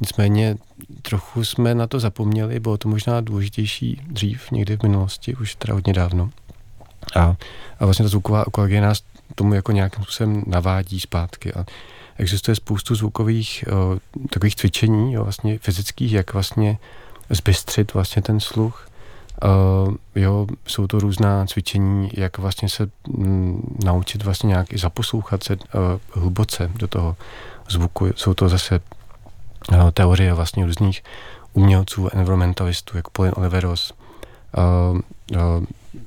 [0.00, 0.56] Nicméně
[1.02, 5.74] trochu jsme na to zapomněli, bylo to možná důležitější dřív, někdy v minulosti, už teda
[5.74, 6.30] hodně dávno.
[7.16, 7.36] A,
[7.78, 9.02] a vlastně ta zvuková ekologie nás
[9.34, 11.52] tomu jako nějakým způsobem navádí zpátky.
[11.52, 11.64] A
[12.18, 13.98] existuje spoustu zvukových o,
[14.30, 16.78] takových cvičení, jo, vlastně fyzických, jak vlastně
[17.30, 18.88] zbystřit vlastně ten sluch.
[19.44, 24.78] Uh, jo, jsou to různá cvičení, jak vlastně se m, mm, naučit vlastně nějak i
[24.78, 25.60] zaposlouchat se uh,
[26.12, 27.16] hluboce do toho
[27.68, 28.06] zvuku.
[28.16, 28.80] Jsou to zase
[29.72, 31.04] uh, teorie vlastně různých
[31.52, 33.92] umělců, environmentalistů, jako Pauline Oliveros,
[34.56, 35.00] uh,
[35.32, 35.64] uh,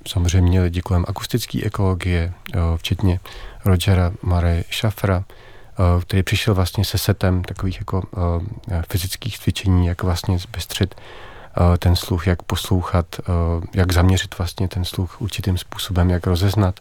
[0.08, 2.34] samozřejmě lidi kolem akustické ekologie,
[2.78, 3.20] včetně
[3.66, 5.24] Rogera Mare Schaffera,
[6.02, 8.04] který přišel vlastně se setem takových jako
[8.90, 10.96] fyzických cvičení, jak vlastně zbystřit
[11.80, 13.06] ten sluch, jak poslouchat,
[13.74, 16.80] jak zaměřit vlastně ten sluch určitým způsobem, jak rozeznat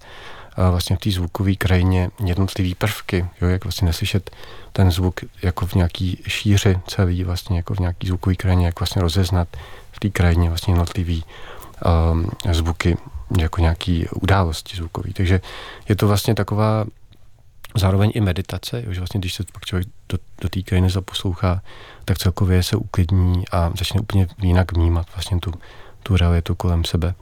[0.71, 4.31] vlastně v té zvukové krajině jednotlivé prvky, jo, jak vlastně neslyšet
[4.73, 9.03] ten zvuk jako v nějaký šíři celý, vlastně jako v nějaký zvukové krajině, jak vlastně
[9.03, 9.49] rozeznat
[9.93, 11.25] v té krajině vlastně jednotlivý
[12.13, 12.97] um, zvuky
[13.39, 15.13] jako nějaký události zvukový.
[15.13, 15.41] Takže
[15.89, 16.85] je to vlastně taková
[17.77, 21.63] zároveň i meditace, že vlastně když se pak člověk do, do té zaposlouchá,
[22.05, 25.53] tak celkově se uklidní a začne úplně jinak vnímat vlastně tu,
[26.03, 27.15] tu realitu kolem sebe.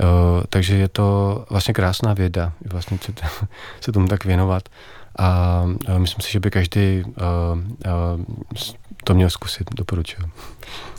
[0.00, 3.12] Uh, takže je to vlastně krásná věda, vlastně se,
[3.80, 4.68] se tomu tak věnovat.
[5.16, 7.12] A uh, myslím si, že by každý uh,
[7.58, 8.24] uh,
[9.04, 10.22] to měl zkusit, doporučuji.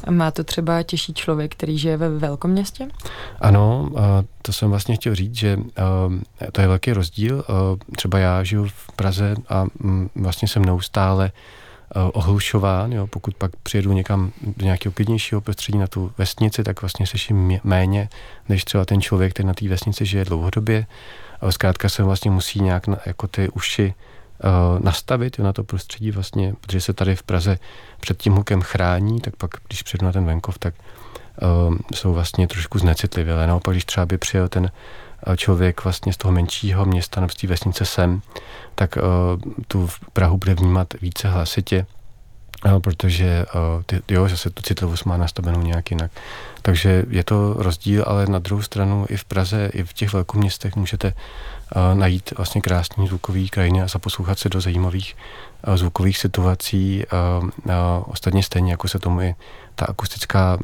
[0.09, 2.87] Má to třeba těžší člověk, který žije ve velkom městě?
[3.41, 3.91] Ano,
[4.41, 5.59] to jsem vlastně chtěl říct, že
[6.51, 7.45] to je velký rozdíl.
[7.95, 11.31] Třeba já žiju v Praze a mm, vlastně jsem neustále
[11.95, 17.07] ohlušován, jo, pokud pak přijedu někam do nějakého klidnějšího prostředí na tu vesnici, tak vlastně
[17.07, 18.09] slyším méně,
[18.49, 20.85] než třeba ten člověk, který na té vesnici žije dlouhodobě.
[21.41, 23.93] Ale zkrátka se vlastně musí nějak jako ty uši
[24.43, 27.59] uh, nastavit na to prostředí vlastně, protože se tady v Praze
[27.99, 30.73] před tím hukem chrání, tak pak, když přijdu na ten venkov, tak
[31.67, 33.47] uh, jsou vlastně trošku znecitlivělé.
[33.47, 34.63] Naopak, když třeba by přijel ten
[35.27, 38.21] uh, člověk vlastně z toho menšího města nebo z té vesnice sem,
[38.75, 41.85] tak uh, tu v Prahu bude vnímat více hlasitě,
[42.65, 46.11] uh, protože uh, ty, jo, zase tu citlivost má nastavenou nějak jinak.
[46.61, 50.75] Takže je to rozdíl, ale na druhou stranu i v Praze, i v těch velkoměstech
[50.75, 51.13] můžete
[51.93, 55.15] najít vlastně krásný zvukový krajiny a zaposlouchat se do zajímavých
[55.75, 57.03] zvukových situací.
[58.05, 59.35] Ostatně stejně, jako se tomu i
[59.75, 60.57] ta akustická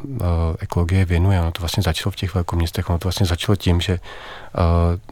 [0.60, 1.42] ekologie věnuje.
[1.42, 4.00] Ono to vlastně začalo v těch velkoměstech, ono to vlastně začalo tím, že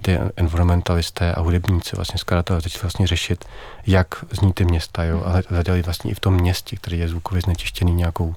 [0.02, 3.46] ty environmentalisté a hudebníci, vlastně skladatelé začali vlastně řešit,
[3.88, 7.42] jak zní ty města, jo, a hledali vlastně i v tom městě, který je zvukově
[7.42, 8.36] znečištěný nějakou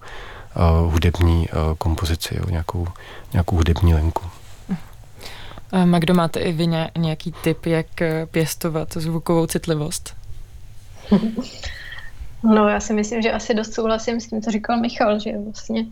[0.87, 2.87] hudební kompozici, jo, nějakou,
[3.33, 4.25] nějakou hudební linku.
[5.85, 6.67] Magdo, máte i vy
[6.99, 10.17] nějaký tip, jak eh, pěstovat zvukovou citlivost?
[12.43, 15.87] No, já si myslím, že asi dost souhlasím s tím, co říkal Michal, že vlastně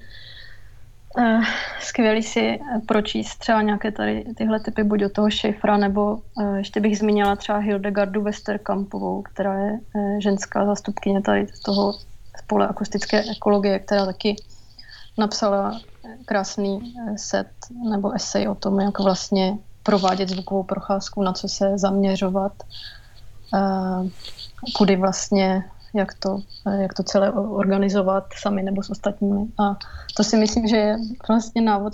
[1.18, 1.44] uh,
[1.80, 6.80] skvělý si pročíst třeba nějaké tady tyhle typy, buď od toho Šejfra, nebo uh, ještě
[6.80, 9.78] bych zmínila třeba Hildegardu Westerkampovou, která je
[10.18, 11.94] ženská zastupkyně tady toho
[12.38, 14.36] spole akustické ekologie, která taky
[15.18, 15.80] napsala
[16.24, 17.48] krásný set
[17.90, 22.52] nebo esej o tom, jak vlastně provádět zvukovou procházku, na co se zaměřovat,
[24.76, 26.40] kudy vlastně, jak to,
[26.80, 29.46] jak to celé organizovat sami nebo s ostatními.
[29.58, 29.76] A
[30.16, 30.96] to si myslím, že je
[31.28, 31.92] vlastně návod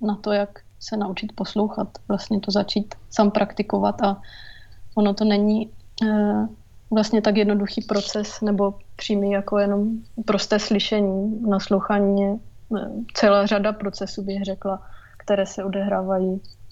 [0.00, 4.20] na to, jak se naučit poslouchat, vlastně to začít sám praktikovat a
[4.94, 5.70] ono to není
[6.02, 6.46] eh,
[6.90, 9.90] vlastně tak jednoduchý proces nebo přímý jako jenom
[10.24, 12.38] prosté slyšení, naslouchání eh,
[13.14, 14.82] celá řada procesů, bych řekla,
[15.18, 16.65] které se odehrávají Eh,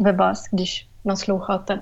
[0.00, 1.80] ve vás, když nasloucháte.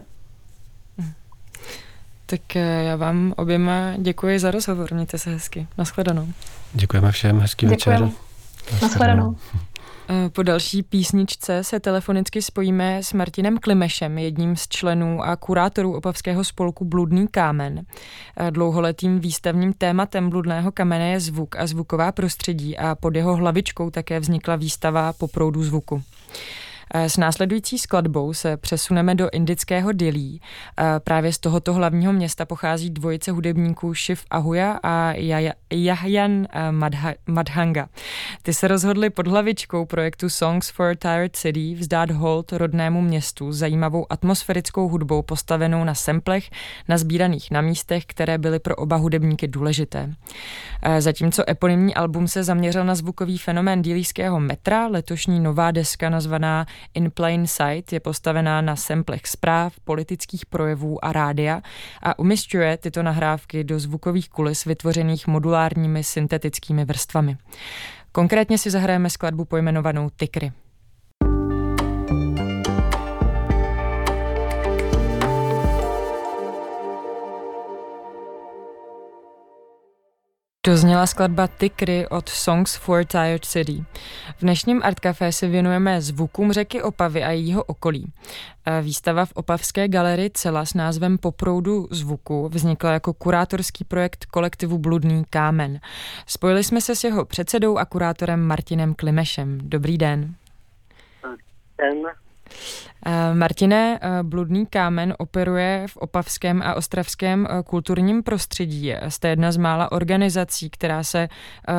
[2.27, 4.95] Tak eh, já vám oběma děkuji za rozhovor.
[4.95, 5.67] Mějte se hezky.
[5.79, 6.29] Naschledanou.
[6.73, 7.41] Děkujeme všem.
[7.41, 8.07] Hezký Děkujeme.
[8.07, 8.19] večer.
[8.83, 9.37] Naschledanou.
[10.09, 15.97] Eh, po další písničce se telefonicky spojíme s Martinem Klimešem, jedním z členů a kurátorů
[15.97, 17.85] opavského spolku Bludný kámen.
[18.51, 24.21] Dlouholetým výstavním tématem Bludného kamene je zvuk a zvuková prostředí a pod jeho hlavičkou také
[24.21, 26.03] vznikla výstava Po proudu zvuku.
[26.95, 30.39] S následující skladbou se přesuneme do indického Dili.
[31.05, 35.13] Právě z tohoto hlavního města pochází dvojice hudebníků Shiv Ahuja a
[35.71, 36.47] Jahjan
[37.27, 37.89] Madhanga.
[38.43, 44.13] Ty se rozhodli pod hlavičkou projektu Songs for Tired City vzdát hold rodnému městu zajímavou
[44.13, 46.51] atmosférickou hudbou postavenou na semplech,
[46.89, 50.15] nazbíraných na místech, které byly pro oba hudebníky důležité.
[50.99, 57.11] Zatímco eponymní album se zaměřil na zvukový fenomén dílíského metra, letošní nová deska nazvaná In
[57.11, 61.63] Plain Sight je postavená na semplech zpráv, politických projevů a rádia
[62.03, 67.37] a umistuje tyto nahrávky do zvukových kulis vytvořených modulárními syntetickými vrstvami.
[68.13, 70.53] Konkrétně si zahrajeme skladbu pojmenovanou Tikry.
[80.67, 83.85] Dozněla skladba Tikry od Songs for Tired City.
[84.37, 88.13] V dnešním Art Café se věnujeme zvukům řeky Opavy a jejího okolí.
[88.67, 94.79] E, výstava v Opavské galerii Cela s názvem Poproudu zvuku vznikla jako kurátorský projekt kolektivu
[94.79, 95.81] Bludný kámen.
[96.27, 99.59] Spojili jsme se s jeho předsedou a kurátorem Martinem Klimešem.
[99.63, 100.35] Dobrý den.
[101.79, 102.22] Den.
[103.07, 108.95] Eh, Martine, eh, Bludný kámen operuje v opavském a ostravském eh, kulturním prostředí.
[109.09, 111.29] Jste jedna z mála organizací, která se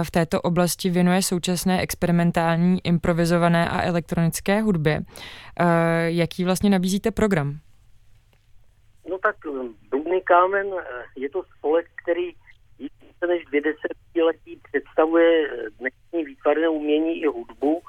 [0.03, 5.01] v této oblasti věnuje současné experimentální, improvizované a elektronické hudbě.
[6.05, 7.59] Jaký vlastně nabízíte program?
[9.09, 9.36] No tak
[9.89, 10.67] Bludný kámen
[11.15, 12.32] je to spolek, který
[12.80, 15.49] více než dvě desetiletí představuje
[15.80, 17.82] dnešní výtvarné umění i hudbu.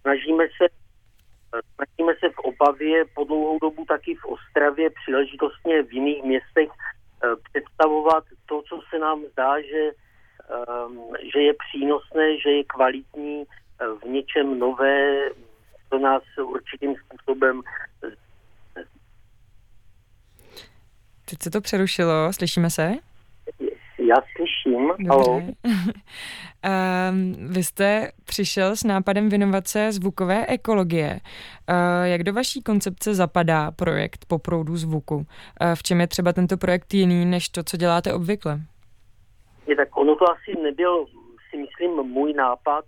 [0.00, 0.79] Snažíme se
[1.74, 7.28] Snažíme se v Opavě po dlouhou dobu taky v Ostravě, příležitostně v jiných městech eh,
[7.50, 9.90] představovat to, co se nám zdá, že,
[10.50, 11.00] ehm,
[11.32, 15.30] že je přínosné, že je kvalitní, eh, v něčem nové,
[15.88, 17.62] to nás určitým způsobem
[21.30, 23.09] Teď se to přerušilo, slyšíme se?
[24.10, 24.88] Já slyším.
[24.88, 25.08] Dobře.
[25.08, 25.36] Halo.
[25.36, 25.52] um,
[27.54, 31.20] vy jste přišel s nápadem věnovat se zvukové ekologie.
[31.70, 35.16] Uh, jak do vaší koncepce zapadá projekt po proudu zvuku?
[35.16, 35.22] Uh,
[35.74, 38.60] v čem je třeba tento projekt jiný, než to, co děláte obvykle?
[39.66, 41.06] Je, tak ono to asi nebyl,
[41.50, 42.84] si myslím, můj nápad.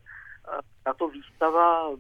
[0.85, 1.91] Tato výstava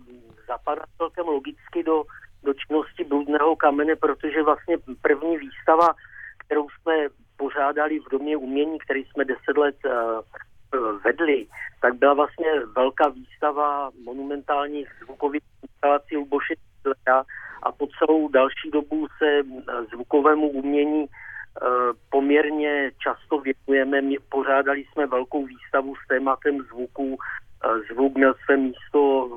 [0.46, 2.02] zapadá celkem logicky do,
[2.42, 5.88] do činnosti bludného kamene, protože vlastně první výstava,
[6.46, 6.94] kterou jsme
[7.42, 9.92] pořádali v Domě umění, který jsme deset let uh,
[11.04, 11.46] vedli,
[11.82, 16.54] tak byla vlastně velká výstava monumentálních zvukových instalací Luboše
[17.62, 21.06] a po celou další dobu se eh, zvukovému umění
[22.10, 24.18] poměrně často věnujeme.
[24.28, 27.18] Pořádali jsme velkou výstavu s tématem zvuku.
[27.90, 29.30] Zvuk měl své místo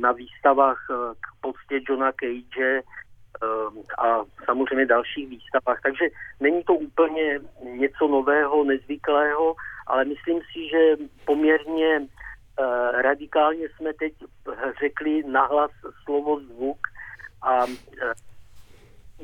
[0.00, 0.78] na výstavách
[1.20, 2.82] k postě Johna Cage,
[3.98, 5.80] a samozřejmě dalších výstavách.
[5.82, 6.04] Takže
[6.40, 9.54] není to úplně něco nového, nezvyklého,
[9.86, 14.12] ale myslím si, že poměrně eh, radikálně jsme teď
[14.80, 15.70] řekli nahlas
[16.04, 16.78] slovo zvuk
[17.42, 18.12] a eh,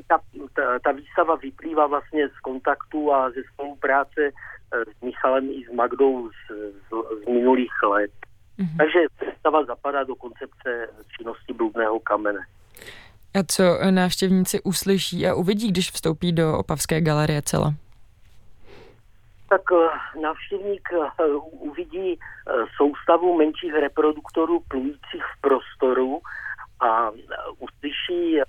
[0.07, 0.19] ta,
[0.53, 5.71] ta, ta výstava vyplývá vlastně z kontaktu a ze spolupráce eh, s Michalem i s
[5.73, 6.51] Magdou z,
[6.89, 8.11] z, z minulých let.
[8.59, 8.77] Mm-hmm.
[8.77, 8.99] Takže
[9.47, 12.39] výstava zapadá do koncepce činnosti bludného kamene.
[13.37, 17.73] A co návštěvníci uslyší a uvidí, když vstoupí do Opavské galerie cela?
[19.49, 26.21] Tak eh, návštěvník eh, uvidí eh, soustavu menších reproduktorů plujících v prostoru
[26.79, 27.11] a
[27.59, 28.39] uslyší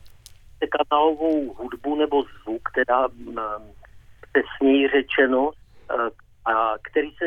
[0.71, 3.09] kanálovou hudbu nebo zvuk, teda
[4.21, 5.51] přesněji řečeno,
[6.45, 7.25] a který se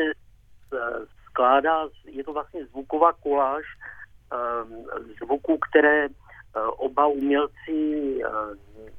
[1.30, 3.64] skládá, je to vlastně zvuková koláž
[5.24, 6.08] zvuků, které
[6.60, 7.78] oba umělci
[8.24, 8.28] eh,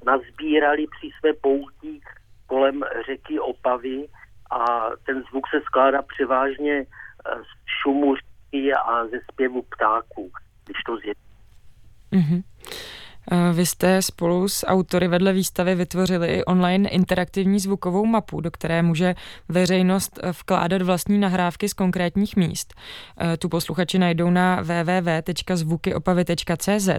[0.06, 2.02] nazbírali při své poutí
[2.48, 4.08] kolem řeky Opavy
[4.52, 10.32] a ten zvuk se skládá převážně eh, z šumu řeky a ze zpěvu ptáků,
[10.66, 11.14] když to zje.
[12.12, 12.44] Mm-hmm.
[13.54, 18.82] Vy jste spolu s autory vedle výstavy vytvořili i online interaktivní zvukovou mapu, do které
[18.82, 19.16] může
[19.50, 22.74] veřejnost vkládat vlastní nahrávky z konkrétních míst.
[23.40, 26.90] Tu posluchači najdou na www.zvukyopavy.cz.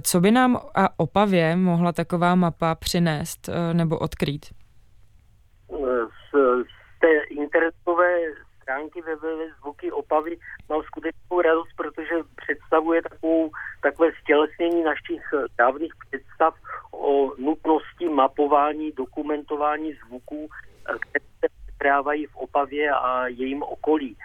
[0.00, 4.46] Co by nám a Opavě mohla taková mapa přinést nebo odkrýt?
[5.68, 5.74] Z,
[6.62, 6.66] z
[7.00, 8.18] té internetové
[8.72, 10.36] stránky www.zvuky Opavy
[10.68, 13.50] mám skutečnou radost, protože představuje takovou,
[13.82, 15.22] takové stělesnění našich
[15.58, 16.54] dávných představ
[16.92, 20.48] o nutnosti mapování, dokumentování zvuků,
[20.82, 24.16] které se přetrávají v Opavě a jejím okolí.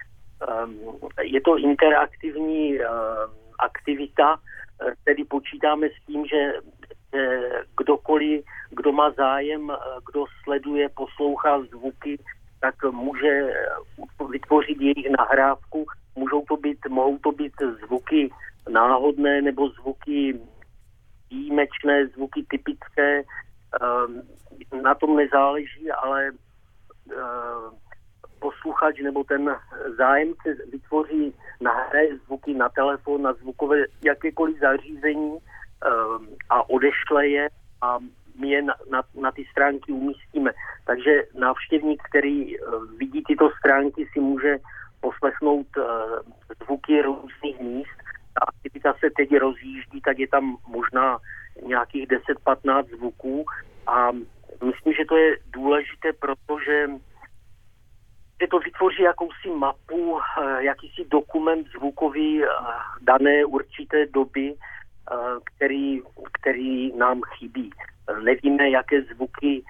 [0.47, 0.79] Ehm,
[1.21, 2.87] je to interaktivní ehm,
[3.59, 4.39] aktivita,
[5.03, 6.53] tedy počítáme s tím, že
[7.77, 9.71] kdokoliv, kdo má zájem,
[10.11, 12.19] kdo sleduje, poslouchá zvuky,
[12.59, 13.53] tak může
[14.29, 15.85] vytvořit jejich nahrávku.
[16.15, 17.53] Můžou to být, mohou to být
[17.85, 18.29] zvuky
[18.69, 20.39] náhodné nebo zvuky
[21.29, 23.23] výjimečné, zvuky typické.
[24.81, 26.31] Na tom nezáleží, ale
[28.39, 29.55] posluchač nebo ten
[29.97, 35.39] zájemce vytvoří, nahraje zvuky na telefon, na zvukové jakékoliv zařízení um,
[36.49, 37.49] a odešle je
[37.81, 37.97] a
[38.37, 40.51] my je na, na, na ty stránky umístíme.
[40.85, 44.57] Takže návštěvník, který uh, vidí tyto stránky, si může
[45.01, 45.83] poslechnout uh,
[46.63, 47.97] zvuky různých míst.
[48.33, 51.17] Ta aktivita se teď rozjíždí, tak je tam možná
[51.65, 52.07] nějakých
[52.45, 53.45] 10-15 zvuků
[53.87, 54.11] a
[54.63, 56.87] myslím, že to je důležité, protože
[58.41, 62.47] že to vytvoří jakousi mapu, eh, jakýsi dokument zvukový eh,
[63.01, 64.76] dané určité doby, eh,
[65.43, 66.01] který,
[66.33, 67.69] který nám chybí.
[68.23, 69.63] Nevíme, jaké zvuky,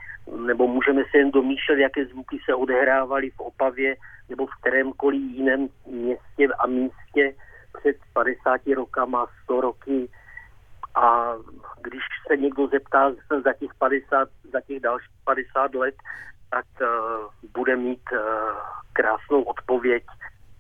[0.46, 3.96] nebo můžeme se jen domýšlet, jaké zvuky se odehrávaly v Opavě
[4.30, 7.36] nebo v kterémkoliv jiném městě a místě
[7.80, 10.10] před 50 rokama, 100 roky.
[10.96, 11.34] A
[11.82, 13.12] když se někdo zeptá
[13.44, 15.96] za těch 50, za těch dalších 50 let,
[16.50, 16.88] tak uh,
[17.54, 18.20] bude mít uh,
[18.94, 20.04] krásnou odpověď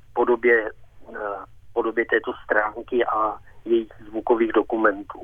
[0.09, 0.71] v podobě,
[1.07, 1.17] uh,
[1.78, 5.21] podobě této stránky a jejich zvukových dokumentů.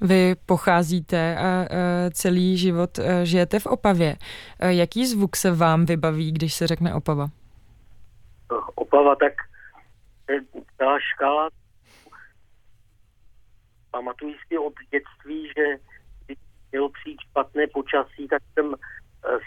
[0.00, 1.66] Vy pocházíte a
[2.12, 4.16] celý život žijete v Opavě.
[4.58, 7.26] Jaký zvuk se vám vybaví, když se řekne Opava?
[8.74, 9.32] Opava, tak
[10.76, 11.48] celá škála.
[13.90, 15.64] Pamatuji si od dětství, že
[16.26, 16.38] když
[16.72, 18.74] mělo přijít špatné počasí, tak jsem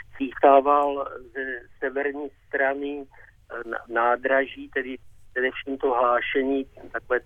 [0.05, 1.43] stříchával ze
[1.80, 4.97] severní strany eh, nádraží, tedy
[5.38, 7.19] především to hlášení, takové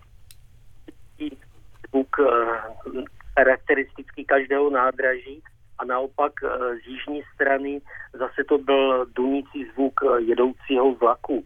[1.87, 3.03] zvuk eh,
[3.39, 5.43] charakteristický každého nádraží
[5.79, 7.81] a naopak eh, z jižní strany
[8.13, 11.43] zase to byl dunící zvuk jedoucího vlaku.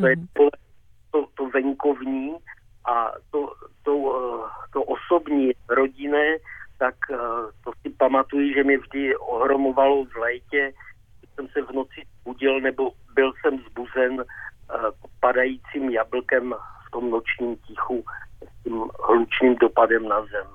[0.00, 0.50] To je to, mhm.
[1.10, 2.36] to, to venkovní
[2.84, 3.52] a to,
[3.82, 3.92] to,
[4.72, 6.38] to osobní, rodinné
[6.78, 7.16] tak eh,
[7.64, 10.72] to si pamatuju, že mě vždy ohromovalo v létě,
[11.20, 14.24] když jsem se v noci budil nebo byl jsem zbuzen eh,
[15.20, 16.54] padajícím jablkem
[16.86, 18.04] v tom nočním tichu
[18.42, 20.46] s tím hlučným dopadem na zem.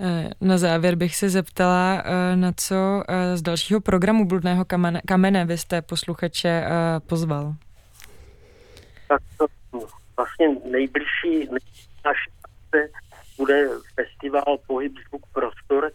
[0.00, 2.02] Eh, na závěr bych se zeptala,
[2.34, 3.02] na co
[3.34, 6.64] z dalšího programu Bludného kamene, kamene vy jste posluchače
[7.06, 7.54] pozval?
[9.08, 9.46] Tak to
[10.16, 11.48] vlastně nejbližší
[12.04, 12.30] naše
[13.36, 15.90] bude festival Pohyb zvuk prostor,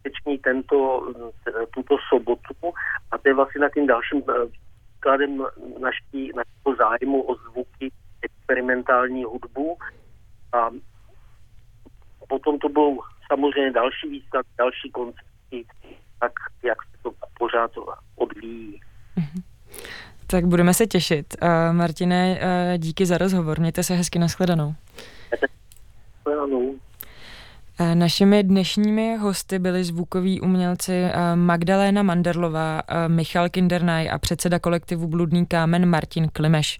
[0.00, 1.08] který tento,
[1.74, 2.54] tuto sobotu
[3.10, 4.22] a to je vlastně na tím dalším
[5.04, 5.42] eh, kladem
[5.80, 7.92] naší, našeho zájmu o zvuky
[8.22, 9.78] experimentální hudbu
[10.52, 10.70] a
[12.28, 15.66] potom to budou samozřejmě další výstavy, další koncerty,
[16.20, 16.32] tak
[16.62, 17.70] jak se to pořád
[18.16, 18.80] odvíjí.
[19.16, 19.42] Mhm.
[20.26, 21.34] Tak budeme se těšit.
[21.42, 23.60] Uh, Martine, uh, díky za rozhovor.
[23.60, 24.74] Mějte se hezky, nashledanou.
[27.78, 34.58] Eh, našimi dnešními hosty byli zvukoví umělci eh, Magdaléna Manderlová, eh, Michal Kindernaj a předseda
[34.58, 36.78] kolektivu Bludný kámen Martin Klimeš.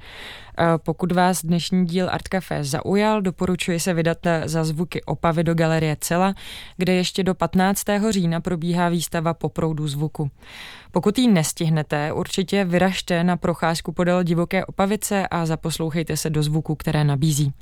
[0.76, 5.97] Pokud vás dnešní díl Art Café zaujal, doporučuji se vydat za zvuky Opavy do galerie
[6.01, 6.34] Cela,
[6.76, 7.84] kde ještě do 15.
[8.11, 10.30] října probíhá výstava po proudu zvuku.
[10.92, 16.74] Pokud ji nestihnete, určitě vyražte na procházku podél divoké Opavice a zaposlouchejte se do zvuku,
[16.74, 17.53] které nabízí.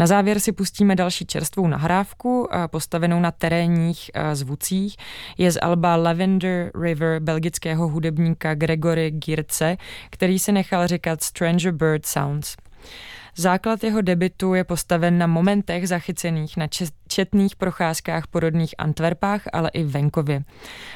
[0.00, 4.96] Na závěr si pustíme další čerstvou nahrávku, eh, postavenou na terénních eh, zvucích.
[5.38, 9.76] Je z alba Lavender River belgického hudebníka Gregory Girce,
[10.10, 12.56] který se nechal říkat Stranger Bird Sounds.
[13.36, 16.66] Základ jeho debitu je postaven na momentech zachycených na
[17.08, 20.42] četných procházkách po rodných Antwerpách, ale i venkově.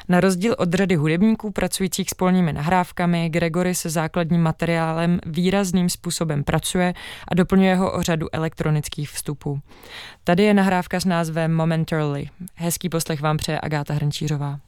[0.09, 6.45] Na rozdíl od řady hudebníků pracujících s polními nahrávkami, Gregory se základním materiálem výrazným způsobem
[6.45, 6.95] pracuje
[7.29, 9.61] a doplňuje ho o řadu elektronických vstupů.
[10.25, 12.29] Tady je nahrávka s názvem Momentarily.
[12.55, 14.59] Hezký poslech vám přeje Agáta Hrnčířová.